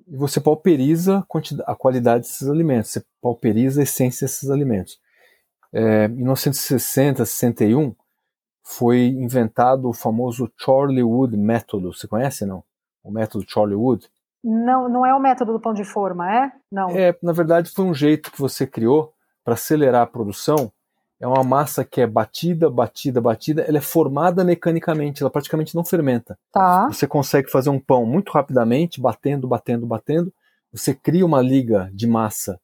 [0.07, 1.25] e você pauperiza
[1.65, 4.99] a qualidade desses alimentos, você pauperiza a essência desses alimentos.
[5.73, 7.93] É, em 1960, 61,
[8.63, 11.93] foi inventado o famoso Charlie Wood método.
[11.93, 12.63] Você conhece, não?
[13.03, 14.09] O método Charlie Wood?
[14.43, 16.51] Não, não é o método do pão de forma, é?
[16.71, 16.89] Não.
[16.91, 19.13] É, na verdade, foi um jeito que você criou
[19.43, 20.71] para acelerar a produção
[21.19, 25.83] é uma massa que é batida, batida, batida, ela é formada mecanicamente, ela praticamente não
[25.83, 26.37] fermenta.
[26.51, 26.87] Tá.
[26.87, 30.33] Você consegue fazer um pão muito rapidamente, batendo, batendo, batendo.
[30.73, 32.59] Você cria uma liga de massa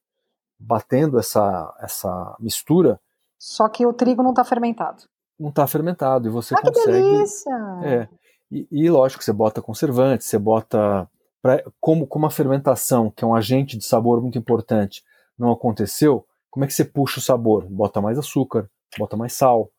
[0.60, 3.00] batendo essa, essa mistura.
[3.40, 5.04] Só que o trigo não está fermentado.
[5.40, 6.86] Não está fermentado e você ah, consegue.
[6.86, 7.56] Que delícia!
[7.84, 8.08] É.
[8.52, 11.08] E, e lógico, você bota conservante, você bota.
[11.42, 15.04] Pra, como, como a fermentação, que é um agente de sabor muito importante,
[15.40, 17.66] não aconteceu, como é que você puxa o sabor?
[17.66, 19.72] Bota mais açúcar, bota mais sal.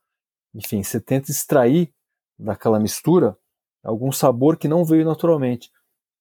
[0.54, 1.92] Enfim, você tenta extrair
[2.38, 3.36] daquela mistura
[3.84, 5.70] algum sabor que não veio naturalmente.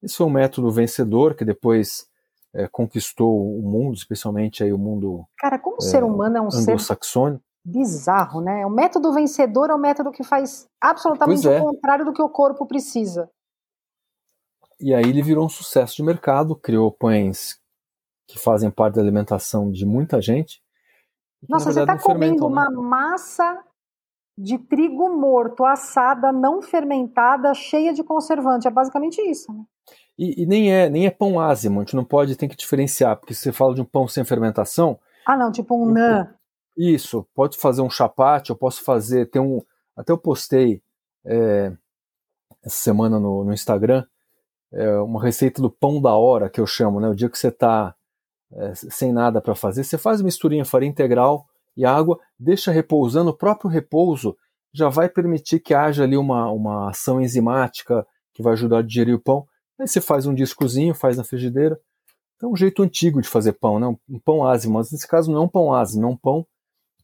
[0.03, 2.05] Esse foi um método vencedor que depois
[2.53, 5.25] é, conquistou o mundo, especialmente aí o mundo.
[5.37, 6.75] Cara, como o é, ser humano é um ser
[7.63, 8.65] bizarro, né?
[8.65, 11.61] O método vencedor é o método que faz absolutamente é.
[11.61, 13.29] o contrário do que o corpo precisa.
[14.79, 17.60] E aí ele virou um sucesso de mercado, criou pães
[18.31, 20.61] que fazem parte da alimentação de muita gente.
[21.47, 22.45] Nossa, você está comendo né?
[22.47, 23.61] uma massa
[24.37, 28.67] de trigo morto, assada, não fermentada, cheia de conservante.
[28.67, 29.51] É basicamente isso.
[29.51, 29.63] Né?
[30.17, 33.17] E, e, nem é nem é pão ázimo, a gente não pode, tem que diferenciar,
[33.17, 34.99] porque se você fala de um pão sem fermentação.
[35.25, 36.33] Ah, não, tipo um nã.
[36.77, 39.29] Isso, pode fazer um chapate, eu posso fazer.
[39.29, 39.61] Tem um.
[39.95, 40.81] Até eu postei
[41.25, 41.73] é,
[42.63, 44.05] essa semana no, no Instagram
[44.71, 47.09] é, uma receita do pão da hora, que eu chamo, né?
[47.09, 47.93] O dia que você está
[48.53, 51.45] é, sem nada para fazer, você faz misturinha farinha integral
[51.75, 54.35] e água, deixa repousando, o próprio repouso
[54.73, 59.15] já vai permitir que haja ali uma, uma ação enzimática que vai ajudar a digerir
[59.15, 59.45] o pão.
[59.79, 61.79] Aí você faz um discozinho, faz na frigideira.
[62.35, 63.87] Então é um jeito antigo de fazer pão, né?
[64.09, 66.45] um pão ázimo, mas nesse caso não é um pão ázimo, é um pão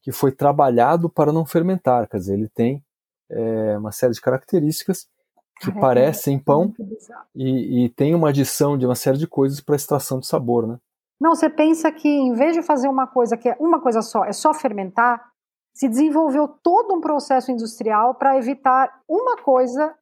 [0.01, 2.81] que foi trabalhado para não fermentar, quer dizer, ele tem
[3.29, 5.05] é, uma série de características
[5.59, 6.73] que parecem pão
[7.35, 10.79] e, e, tem uma adição de uma série de coisas para extração de sabor, né?
[11.19, 14.23] Não, você pensa que em vez de fazer uma coisa que é uma coisa só,
[14.23, 15.31] é só fermentar,
[15.73, 19.95] se desenvolveu todo um processo industrial para evitar uma coisa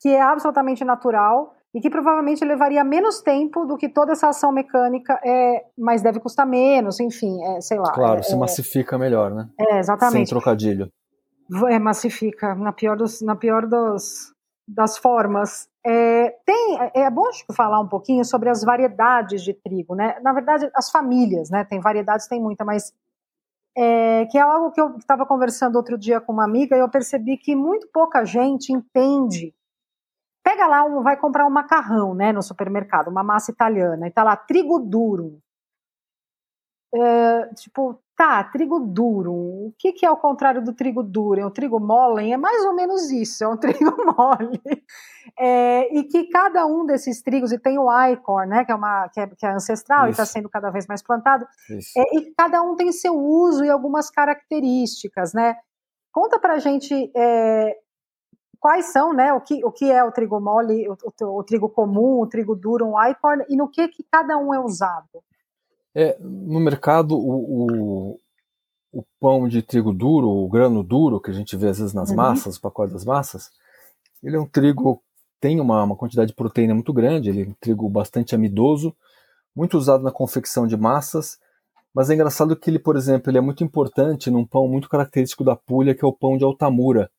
[0.00, 4.52] que é absolutamente natural e que provavelmente levaria menos tempo do que toda essa ação
[4.52, 7.92] mecânica, é, mas deve custar menos, enfim, é, sei lá.
[7.92, 9.48] Claro, é, se massifica melhor, né?
[9.58, 10.28] É, exatamente.
[10.28, 10.90] Sem trocadilho.
[11.70, 14.32] É, massifica, na pior, dos, na pior dos,
[14.68, 15.68] das formas.
[15.86, 20.18] É, tem, é, é bom falar um pouquinho sobre as variedades de trigo, né?
[20.20, 21.64] Na verdade, as famílias, né?
[21.64, 22.92] Tem variedades, tem muita, mas
[23.76, 26.90] é, que é algo que eu estava conversando outro dia com uma amiga e eu
[26.90, 29.54] percebi que muito pouca gente entende.
[30.44, 34.24] pega lá, um, vai comprar um macarrão, né, no supermercado, uma massa italiana, e tá
[34.24, 35.40] lá trigo duro.
[36.94, 39.32] É, tipo, tá, trigo duro.
[39.32, 41.40] O que, que é o contrário do trigo duro?
[41.40, 42.30] É um trigo mole?
[42.30, 44.62] É mais ou menos isso, é um trigo mole.
[45.36, 49.08] É, e que cada um desses trigos, e tem o Icor, né, que é, uma,
[49.08, 50.20] que é, que é ancestral tá isso.
[50.20, 51.46] e está sendo cada vez mais plantado,
[51.96, 55.56] é, e cada um tem seu uso e algumas características, né?
[56.12, 57.76] Conta pra gente é,
[58.60, 61.68] quais são, né, o que, o que é o trigo mole, o, o, o trigo
[61.68, 65.24] comum, o trigo duro, um Icor, e no que, que cada um é usado.
[65.94, 68.20] É, no mercado, o, o,
[68.92, 72.10] o, pão de trigo duro, o grano duro, que a gente vê às vezes nas
[72.10, 72.16] uhum.
[72.16, 73.50] massas, pacote das massas,
[74.22, 75.02] ele é um trigo,
[75.40, 78.94] tem uma, uma quantidade de proteína muito grande, ele é um trigo bastante amidoso,
[79.54, 81.38] muito usado na confecção de massas,
[81.94, 85.44] mas é engraçado que ele, por exemplo, ele é muito importante num pão muito característico
[85.44, 87.10] da Puglia, que é o pão de Altamura,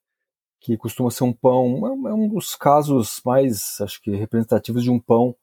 [0.60, 5.00] que costuma ser um pão, é um dos casos mais, acho que, representativos de um
[5.00, 5.36] pão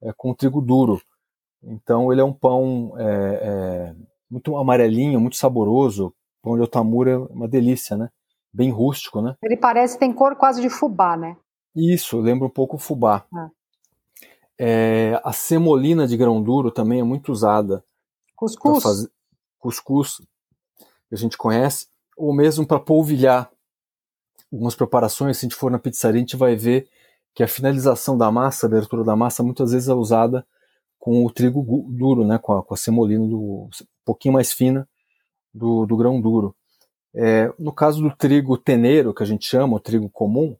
[0.00, 1.00] é, com trigo duro.
[1.62, 3.94] Então ele é um pão é, é,
[4.30, 6.14] muito amarelinho, muito saboroso.
[6.42, 8.08] Pão de otamura é uma delícia, né?
[8.52, 9.36] Bem rústico, né?
[9.42, 11.36] Ele parece tem cor quase de fubá, né?
[11.74, 13.24] Isso, lembra um pouco o fubá.
[13.34, 13.50] Ah.
[14.58, 17.84] É, a semolina de grão duro também é muito usada.
[18.34, 18.82] Cuscuz.
[18.82, 19.10] Fazer,
[19.58, 20.20] cuscuz,
[21.08, 21.86] que a gente conhece,
[22.16, 23.50] ou mesmo para polvilhar.
[24.50, 26.88] Algumas preparações, se a gente for na pizzaria, a gente vai ver
[27.34, 30.44] que a finalização da massa, a abertura da massa, muitas vezes é usada
[30.98, 33.70] com o trigo duro, né, com a, com a semolina do, um
[34.04, 34.88] pouquinho mais fina
[35.54, 36.54] do, do grão duro.
[37.14, 40.56] É, no caso do trigo teneiro, que a gente chama, o trigo comum,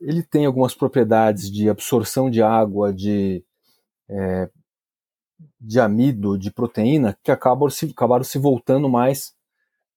[0.00, 3.42] ele tem algumas propriedades de absorção de água, de,
[4.08, 4.50] é,
[5.60, 9.34] de amido, de proteína, que acabam se, acabaram se voltando mais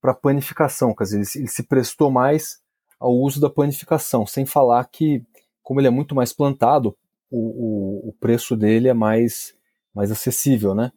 [0.02, 2.62] para a panificação, quer dizer, ele, ele se prestou mais
[2.98, 5.26] ao uso da panificação, sem falar que,
[5.62, 6.96] como ele é muito mais plantado,
[7.30, 9.54] o, o, o preço dele é mais
[10.00, 10.94] mais acessível, né?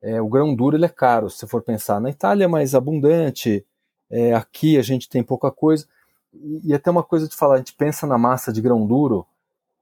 [0.00, 2.00] É, o grão duro ele é caro, se for pensar.
[2.00, 3.66] Na Itália é mais abundante,
[4.08, 5.86] é, aqui a gente tem pouca coisa.
[6.32, 9.26] E, e, até uma coisa de falar, a gente pensa na massa de grão duro,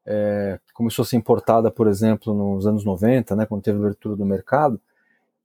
[0.06, 3.80] é, que começou a ser importada, por exemplo, nos anos 90, né, quando teve a
[3.82, 4.80] abertura do mercado,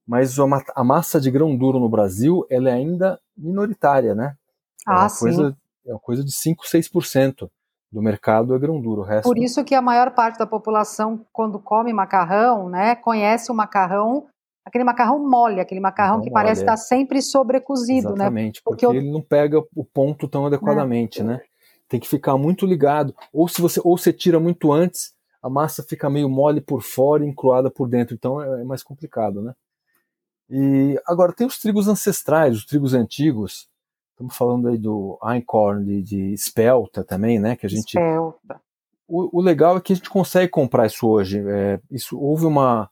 [0.08, 4.38] mas a, a massa de grão duro no Brasil ela é ainda minoritária, né?
[4.88, 5.20] É ah, é sim.
[5.20, 7.50] Coisa, é uma coisa de 5, 6%
[7.92, 9.06] do mercado é grão duro.
[9.24, 14.28] Por isso que a maior parte da população, quando come macarrão, né, conhece o macarrão,
[14.66, 18.26] aquele macarrão mole, aquele macarrão que parece estar sempre sobrecozido, né?
[18.26, 18.62] Exatamente, né?
[18.64, 21.24] porque, porque ele não pega o ponto tão adequadamente, é.
[21.24, 21.42] né?
[21.88, 23.16] Tem que ficar muito ligado.
[23.32, 27.24] Ou se você ou você tira muito antes, a massa fica meio mole por fora
[27.24, 29.54] e encruada por dentro, então é, é mais complicado, né?
[30.50, 33.70] E agora tem os trigos ancestrais, os trigos antigos,
[34.18, 37.56] Estamos falando aí do Einkorn, de, de Spelta também, né?
[37.56, 37.92] Que a gente.
[37.92, 38.60] Spelta.
[39.08, 41.40] O, o legal é que a gente consegue comprar isso hoje.
[41.48, 42.90] É, isso houve uma,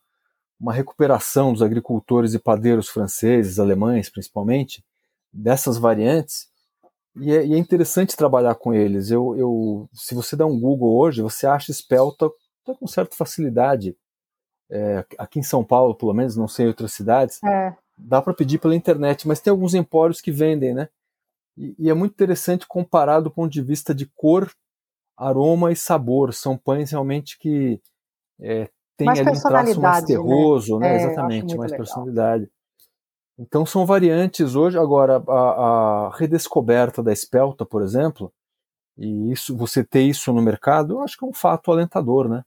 [0.59, 4.85] uma recuperação dos agricultores e padeiros franceses, alemães principalmente,
[5.33, 6.47] dessas variantes.
[7.15, 9.09] E é, e é interessante trabalhar com eles.
[9.09, 12.29] Eu, eu, se você dá um Google hoje, você acha Spelta
[12.63, 13.97] com certa facilidade.
[14.69, 17.75] É, aqui em São Paulo, pelo menos, não sei em outras cidades, é.
[17.97, 20.87] dá para pedir pela internet, mas tem alguns empórios que vendem, né?
[21.57, 24.51] E, e, é muito interessante comparar do ponto de vista de cor,
[25.17, 26.33] aroma e sabor.
[26.33, 27.81] São pães realmente que
[28.39, 30.07] é, tem ali um traço mais né?
[30.07, 30.87] terroso, né?
[30.87, 30.93] né?
[30.93, 31.85] É, Exatamente, mais legal.
[31.85, 32.49] personalidade.
[33.37, 34.77] Então são variantes hoje.
[34.77, 38.31] Agora, a, a, redescoberta da espelta, por exemplo,
[38.97, 42.43] e isso, você ter isso no mercado, eu acho que é um fato alentador, né?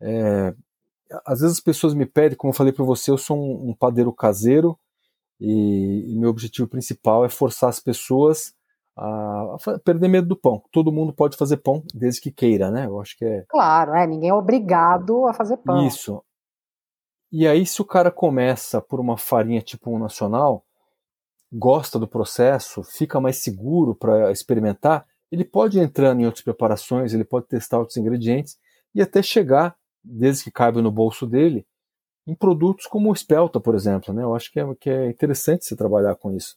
[0.00, 0.54] É,
[1.24, 3.74] às vezes as pessoas me pedem, como eu falei para você, eu sou um, um
[3.74, 4.78] padeiro caseiro,
[5.40, 8.54] e, e meu objetivo principal é forçar as pessoas
[8.96, 10.62] a, a, perder medo do pão.
[10.70, 12.86] Todo mundo pode fazer pão desde que queira, né?
[12.86, 13.44] Eu acho que é.
[13.48, 14.06] Claro, é.
[14.06, 15.86] Ninguém é obrigado a fazer pão.
[15.86, 16.22] Isso.
[17.32, 20.64] E aí, se o cara começa por uma farinha tipo um nacional,
[21.52, 27.14] gosta do processo, fica mais seguro para experimentar, ele pode ir entrando em outras preparações,
[27.14, 28.58] ele pode testar outros ingredientes
[28.94, 31.64] e até chegar, desde que caiba no bolso dele,
[32.30, 34.14] em produtos como o Spelta, por exemplo.
[34.14, 34.22] Né?
[34.22, 36.56] Eu acho que é, que é interessante você trabalhar com isso.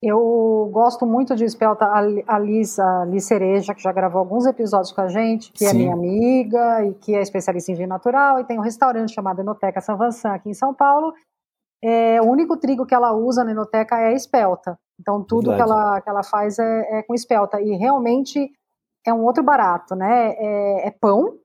[0.00, 4.92] Eu gosto muito de Spelta, a Liz, a Liz Cereja, que já gravou alguns episódios
[4.92, 5.74] com a gente, que é Sim.
[5.74, 9.40] é minha amiga e que é especialista em vinho natural, e tem um restaurante chamado
[9.40, 11.12] Enoteca San Vansan aqui em São Paulo.
[11.82, 14.78] É, o único trigo que ela usa na Enoteca é a espelta.
[15.00, 17.60] Então tudo que ela, que ela faz é, é, com espelta.
[17.60, 18.50] E realmente
[19.04, 20.34] é um outro barato, né?
[20.38, 21.36] É, é pão,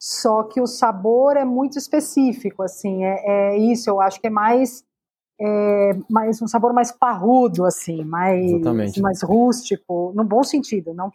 [0.00, 4.30] só que o sabor é muito específico, assim, é, é, isso, eu acho que é
[4.30, 4.82] mais
[5.38, 11.10] é, mais um sabor mais parrudo, assim, mais, mais rústico, no bom sentido, não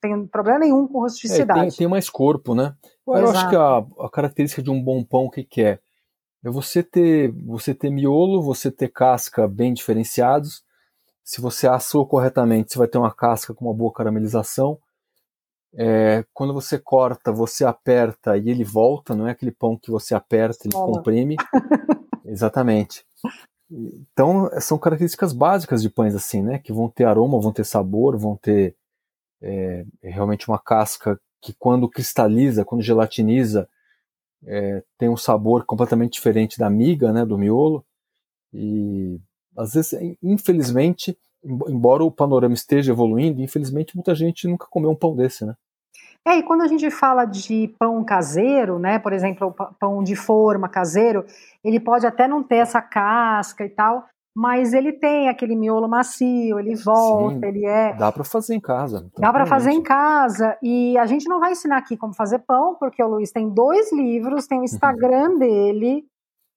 [0.00, 1.60] tem problema nenhum com rusticidade.
[1.60, 2.74] É, tem, tem, mais corpo, né?
[3.06, 3.36] Eu Exato.
[3.36, 5.78] acho que a, a, característica de um bom pão, o que, que é?
[6.44, 10.62] É você ter, você ter miolo, você ter casca bem diferenciados.
[11.22, 14.78] Se você assou corretamente, você vai ter uma casca com uma boa caramelização.
[15.74, 20.14] É, quando você corta, você aperta e ele volta, não é aquele pão que você
[20.14, 21.36] aperta e comprime.
[22.24, 23.04] Exatamente.
[23.70, 26.58] Então, são características básicas de pães assim, né?
[26.58, 28.76] Que vão ter aroma, vão ter sabor, vão ter
[29.40, 33.68] é, realmente uma casca que quando cristaliza, quando gelatiniza,
[34.44, 37.84] é, tem um sabor completamente diferente da miga, né, do miolo.
[38.52, 39.18] E
[39.56, 45.14] às vezes, infelizmente, embora o panorama esteja evoluindo, infelizmente muita gente nunca comeu um pão
[45.14, 45.54] desse, né?
[46.24, 50.14] É, e quando a gente fala de pão caseiro, né, por exemplo, o pão de
[50.14, 51.24] forma caseiro,
[51.64, 56.58] ele pode até não ter essa casca e tal, mas ele tem aquele miolo macio,
[56.58, 57.92] ele volta, Sim, ele é.
[57.94, 59.10] Dá para fazer em casa.
[59.18, 60.56] Dá para fazer em casa.
[60.62, 63.92] E a gente não vai ensinar aqui como fazer pão, porque o Luiz tem dois
[63.92, 65.38] livros, tem o Instagram uhum.
[65.38, 66.04] dele.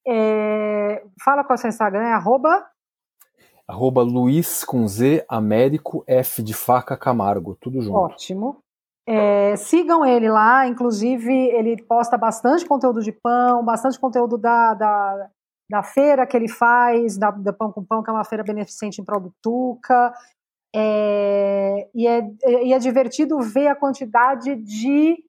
[0.08, 1.04] É...
[1.24, 2.66] Fala qual é o seu Instagram, é arroba.
[3.68, 7.98] Arroba Luiz com Z, Américo, F de faca Camargo, tudo junto.
[7.98, 8.58] Ótimo.
[9.08, 15.30] É, sigam ele lá, inclusive ele posta bastante conteúdo de pão, bastante conteúdo da, da,
[15.70, 19.02] da feira que ele faz, da, da Pão com Pão, que é uma feira beneficente
[19.02, 20.14] em Produtuca.
[20.76, 22.22] É, e, é,
[22.64, 25.24] e é divertido ver a quantidade de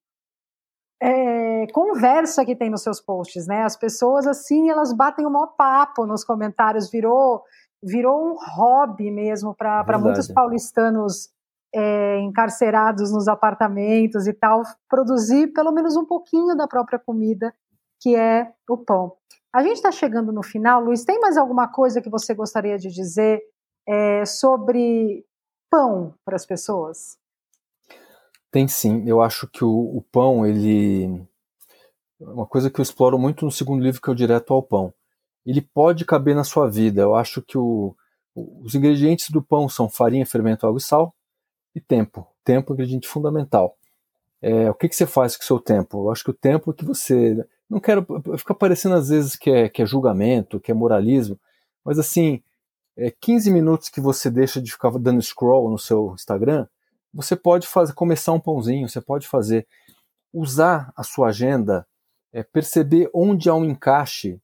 [1.00, 3.62] é, conversa que tem nos seus posts, né?
[3.62, 7.44] As pessoas, assim, elas batem o maior papo nos comentários, virou,
[7.82, 11.30] virou um hobby mesmo para muitos paulistanos
[11.74, 17.54] é, encarcerados nos apartamentos e tal, produzir pelo menos um pouquinho da própria comida,
[18.00, 19.16] que é o pão.
[19.52, 21.04] A gente está chegando no final, Luiz.
[21.04, 23.42] Tem mais alguma coisa que você gostaria de dizer
[23.88, 25.24] é, sobre
[25.70, 27.18] pão para as pessoas?
[28.50, 29.04] Tem sim.
[29.06, 31.26] Eu acho que o, o pão, ele.
[32.18, 34.94] Uma coisa que eu exploro muito no segundo livro, que é o Direto ao Pão.
[35.46, 37.02] Ele pode caber na sua vida.
[37.02, 37.94] Eu acho que o,
[38.34, 41.14] os ingredientes do pão são farinha, fermento, água e sal
[41.74, 42.26] e tempo.
[42.44, 43.76] Tempo é um ingrediente fundamental.
[44.42, 46.04] É, o que, que você faz com o seu tempo?
[46.04, 47.46] Eu acho que o tempo é que você.
[47.70, 48.04] Não quero.
[48.36, 51.38] Fica parecendo às vezes que é, que é julgamento, que é moralismo,
[51.84, 52.42] mas assim,
[52.96, 56.66] é 15 minutos que você deixa de ficar dando scroll no seu Instagram,
[57.12, 59.66] você pode fazer, começar um pãozinho, você pode fazer.
[60.32, 61.86] Usar a sua agenda,
[62.32, 64.38] é, perceber onde há um encaixe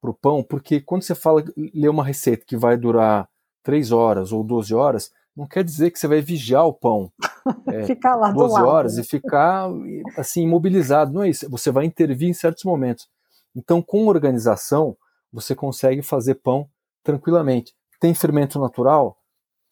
[0.00, 1.44] para o pão, porque quando você fala,
[1.74, 3.28] lê uma receita que vai durar
[3.62, 7.12] 3 horas ou 12 horas, não quer dizer que você vai vigiar o pão
[7.68, 9.02] é, ficar lá 12 lado, horas né?
[9.02, 9.68] e ficar
[10.16, 11.12] assim imobilizado.
[11.12, 11.48] Não é isso.
[11.50, 13.08] Você vai intervir em certos momentos.
[13.54, 14.96] Então, com organização,
[15.32, 16.68] você consegue fazer pão
[17.02, 17.74] tranquilamente.
[18.00, 19.16] Tem fermento natural?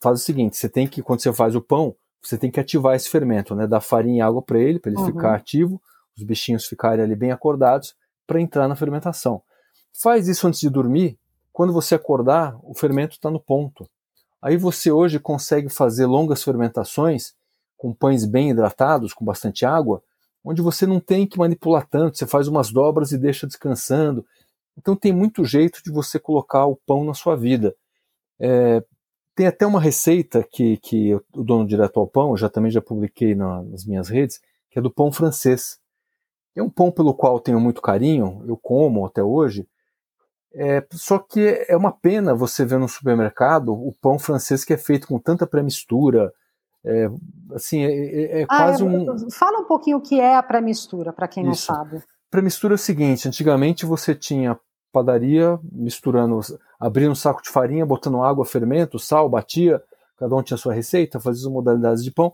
[0.01, 2.95] Faz o seguinte: você tem que, quando você faz o pão, você tem que ativar
[2.95, 3.67] esse fermento, né?
[3.67, 5.07] Dar farinha e água para ele, para ele uhum.
[5.07, 5.81] ficar ativo,
[6.17, 7.95] os bichinhos ficarem ali bem acordados,
[8.27, 9.43] para entrar na fermentação.
[9.93, 11.19] Faz isso antes de dormir.
[11.53, 13.89] Quando você acordar, o fermento está no ponto.
[14.41, 17.35] Aí você hoje consegue fazer longas fermentações
[17.77, 20.03] com pães bem hidratados, com bastante água,
[20.45, 24.25] onde você não tem que manipular tanto, você faz umas dobras e deixa descansando.
[24.77, 27.75] Então tem muito jeito de você colocar o pão na sua vida.
[28.39, 28.83] É,
[29.35, 32.71] tem até uma receita que, que eu dou no Direto ao Pão, eu já também
[32.71, 35.79] já publiquei na, nas minhas redes, que é do pão francês.
[36.57, 39.69] É um pão pelo qual tenho muito carinho, eu como até hoje,
[40.55, 44.79] é, só que é uma pena você ver no supermercado o pão francês que é
[44.79, 46.33] feito com tanta pré-mistura.
[46.85, 47.11] É,
[47.53, 49.31] assim, é, é, é ah, quase um.
[49.31, 51.71] Fala um pouquinho o que é a pré-mistura, para quem Isso.
[51.71, 52.03] não sabe.
[52.31, 54.59] Pré-mistura é o seguinte: antigamente você tinha
[54.91, 56.41] padaria misturando,
[56.81, 59.83] abrindo um saco de farinha, botando água, fermento, sal, batia,
[60.17, 62.33] cada um tinha sua receita, fazia as modalidades de pão.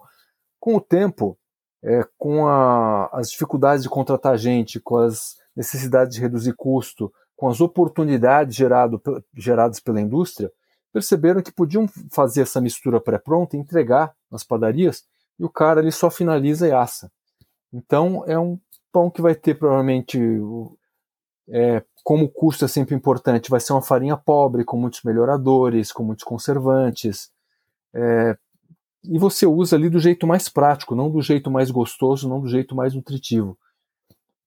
[0.61, 1.37] Com o tempo,
[1.83, 7.49] é, com a, as dificuldades de contratar gente, com as necessidades de reduzir custo, com
[7.49, 9.01] as oportunidades gerado,
[9.35, 10.51] geradas pela indústria,
[10.93, 15.05] perceberam que podiam fazer essa mistura pré-pronta, entregar nas padarias,
[15.39, 17.11] e o cara ali só finaliza e assa.
[17.73, 18.59] Então é um
[18.93, 20.19] pão que vai ter provavelmente,
[21.49, 25.91] é, como o custo é sempre importante, vai ser uma farinha pobre, com muitos melhoradores,
[25.91, 27.31] com muitos conservantes.
[27.93, 28.39] É,
[29.03, 32.49] e você usa ali do jeito mais prático, não do jeito mais gostoso, não do
[32.49, 33.59] jeito mais nutritivo.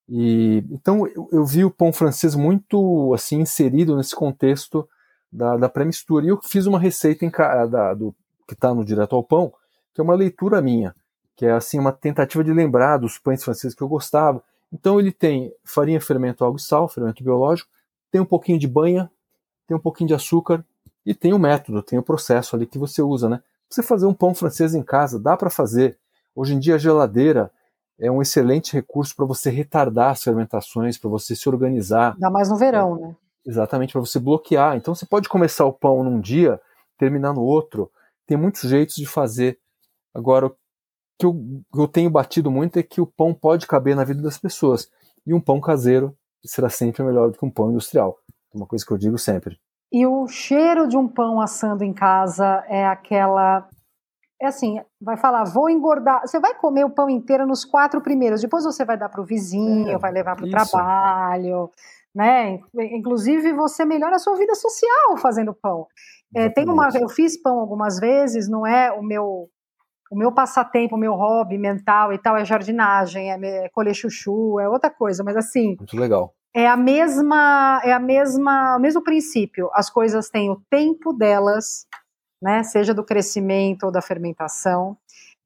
[0.09, 4.87] E, então eu, eu, vi o pão francês muito assim inserido nesse contexto
[5.31, 6.25] da, da pré-mistura.
[6.25, 8.15] E eu fiz uma receita em, da, do,
[8.47, 9.53] que está no Direto ao Pão,
[9.93, 10.95] que é uma leitura minha,
[11.35, 14.41] que é assim uma tentativa de lembrar dos pães franceses que eu gostava.
[14.71, 17.69] Então ele tem farinha, fermento, água e sal, fermento biológico,
[18.11, 19.11] tem um pouquinho de banha,
[19.67, 20.63] tem um pouquinho de açúcar
[21.05, 23.41] e tem o método, tem o processo ali que você usa, né?
[23.69, 25.97] Você fazer um pão francês em casa, dá para fazer.
[26.33, 27.51] Hoje em dia a geladeira
[27.99, 32.13] é um excelente recurso para você retardar as fermentações, para você se organizar.
[32.13, 33.15] Ainda mais no verão, é, né?
[33.45, 34.75] Exatamente, para você bloquear.
[34.75, 36.59] Então você pode começar o pão num dia,
[36.97, 37.91] terminar no outro.
[38.25, 39.57] Tem muitos jeitos de fazer.
[40.13, 40.55] Agora, o
[41.17, 41.35] que eu,
[41.75, 44.89] eu tenho batido muito é que o pão pode caber na vida das pessoas.
[45.25, 48.17] E um pão caseiro será sempre melhor do que um pão industrial.
[48.53, 49.57] É uma coisa que eu digo sempre.
[49.91, 53.67] E o cheiro de um pão assando em casa é aquela
[54.39, 56.21] é assim, vai falar, vou engordar.
[56.21, 59.25] Você vai comer o pão inteiro nos quatro primeiros, depois você vai dar para o
[59.25, 61.71] vizinho, é, vai levar para o trabalho,
[62.13, 62.59] né?
[62.75, 65.87] Inclusive você melhora a sua vida social fazendo pão.
[66.35, 69.49] É, tem uma, eu fiz pão algumas vezes, não é o meu
[70.09, 74.69] o meu passatempo, o meu hobby mental e tal é jardinagem, é colher chuchu, é
[74.69, 75.75] outra coisa, mas assim.
[75.77, 76.33] Muito legal.
[76.55, 79.69] É a mesma, é a mesma, o mesmo princípio.
[79.73, 81.85] As coisas têm o tempo delas
[82.41, 84.97] né, seja do crescimento ou da fermentação.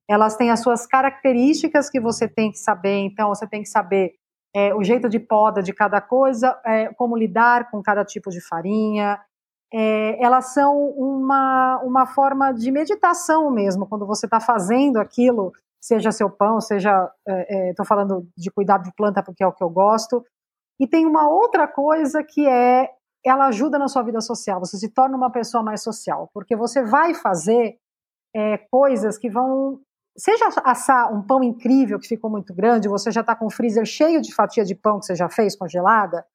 [0.10, 4.14] Elas têm as suas características que você tem que saber, então você tem que saber
[4.54, 8.42] é, o jeito de poda de cada coisa, é, como lidar com cada tipo de
[8.42, 9.20] farinha.
[9.74, 16.12] É, elas são uma, uma forma de meditação mesmo, quando você está fazendo aquilo, seja
[16.12, 17.10] seu pão, seja.
[17.26, 20.24] Estou é, é, falando de cuidado de planta porque é o que eu gosto.
[20.80, 22.90] E tem uma outra coisa que é
[23.26, 26.84] ela ajuda na sua vida social, você se torna uma pessoa mais social, porque você
[26.84, 27.78] vai fazer
[28.36, 29.80] é, coisas que vão.
[30.18, 33.86] Seja assar um pão incrível que ficou muito grande, você já está com o freezer
[33.86, 36.26] cheio de fatia de pão que você já fez congelada,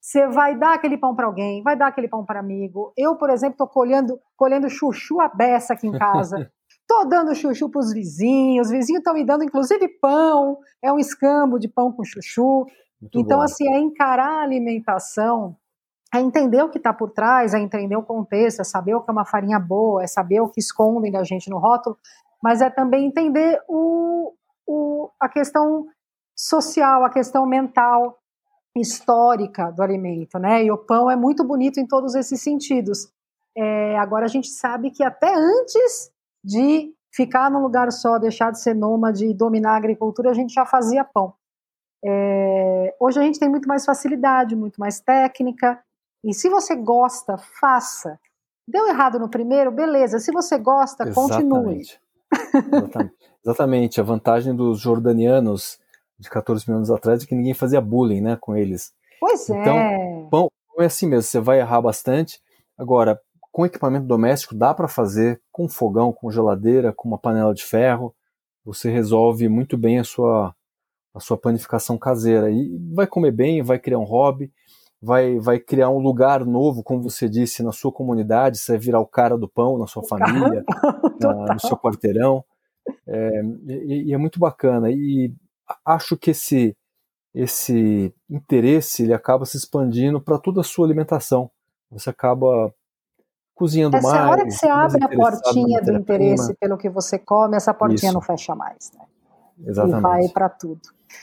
[0.00, 2.92] você vai dar aquele pão para alguém, vai dar aquele pão para amigo.
[2.96, 6.50] Eu, por exemplo, estou colhendo, colhendo chuchu a beça aqui em casa.
[6.90, 10.98] Estou dando chuchu para os vizinhos, os vizinhos estão me dando inclusive pão, é um
[10.98, 12.64] escambo de pão com chuchu.
[12.98, 13.44] Muito então, bom.
[13.44, 15.54] assim, é encarar a alimentação
[16.14, 19.10] é entender o que está por trás, é entender o contexto, é saber o que
[19.10, 21.98] é uma farinha boa, é saber o que escondem da gente no rótulo,
[22.42, 24.32] mas é também entender o,
[24.66, 25.86] o, a questão
[26.34, 28.18] social, a questão mental,
[28.76, 30.64] histórica do alimento, né?
[30.64, 33.12] E o pão é muito bonito em todos esses sentidos.
[33.56, 36.12] É, agora a gente sabe que até antes
[36.44, 40.54] de ficar num lugar só, deixar de ser nômade e dominar a agricultura, a gente
[40.54, 41.34] já fazia pão.
[42.04, 45.82] É, hoje a gente tem muito mais facilidade, muito mais técnica,
[46.24, 48.18] e se você gosta, faça.
[48.66, 50.18] Deu errado no primeiro, beleza.
[50.18, 51.32] Se você gosta, Exatamente.
[51.32, 51.82] continue.
[52.74, 53.14] Exatamente.
[53.44, 54.00] Exatamente.
[54.00, 55.78] A vantagem dos jordanianos
[56.18, 58.92] de 14 mil anos atrás é que ninguém fazia bullying né, com eles.
[59.20, 60.28] Pois então, é.
[60.30, 62.40] Pão é assim mesmo, você vai errar bastante.
[62.76, 67.64] Agora, com equipamento doméstico dá para fazer com fogão, com geladeira, com uma panela de
[67.64, 68.14] ferro.
[68.64, 70.54] Você resolve muito bem a sua,
[71.14, 72.50] a sua panificação caseira.
[72.50, 74.52] E vai comer bem, vai criar um hobby
[75.00, 79.00] vai, vai criar um lugar novo, como você disse, na sua comunidade, você vai virar
[79.00, 80.64] o cara do pão na sua família,
[81.20, 82.44] na, no seu quarteirão.
[83.06, 84.90] É, e, e, é muito bacana.
[84.90, 85.32] E
[85.84, 86.76] acho que esse,
[87.34, 91.50] esse interesse ele acaba se expandindo para toda a sua alimentação.
[91.90, 92.74] Você acaba
[93.54, 94.20] cozinhando essa mais.
[94.20, 98.10] Essa hora que você abre a portinha do interesse pelo que você come, essa portinha
[98.10, 98.14] Isso.
[98.14, 98.90] não fecha mais.
[98.94, 99.04] Né?
[99.66, 99.98] Exatamente.
[99.98, 100.80] E vai para tudo.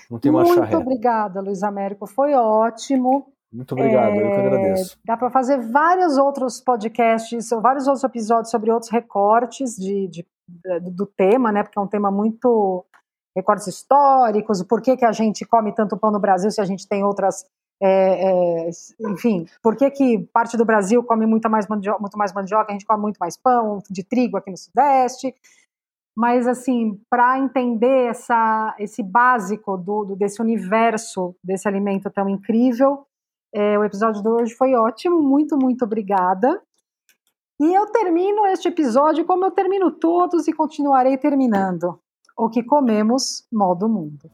[0.09, 2.07] Não tem Muito obrigada, Luiz Américo.
[2.07, 3.31] Foi ótimo.
[3.55, 4.97] Muito obrigado, é, eu que é, agradeço.
[5.05, 10.25] Dá para fazer vários outros podcasts, ou vários outros episódios sobre outros recortes de, de,
[10.91, 11.63] do tema, né?
[11.63, 12.85] Porque é um tema muito
[13.35, 16.87] recortes históricos, o porquê que a gente come tanto pão no Brasil se a gente
[16.87, 17.45] tem outras.
[17.81, 18.69] É, é,
[19.11, 22.73] enfim, por que, que parte do Brasil come muito mais, mandioca, muito mais mandioca, a
[22.73, 25.33] gente come muito mais pão de trigo aqui no Sudeste.
[26.17, 33.05] Mas, assim, para entender essa, esse básico do, do, desse universo, desse alimento tão incrível,
[33.55, 36.61] é, o episódio de hoje foi ótimo, muito, muito obrigada.
[37.57, 41.97] E eu termino este episódio como eu termino todos e continuarei terminando.
[42.37, 44.29] O que comemos, modo mundo.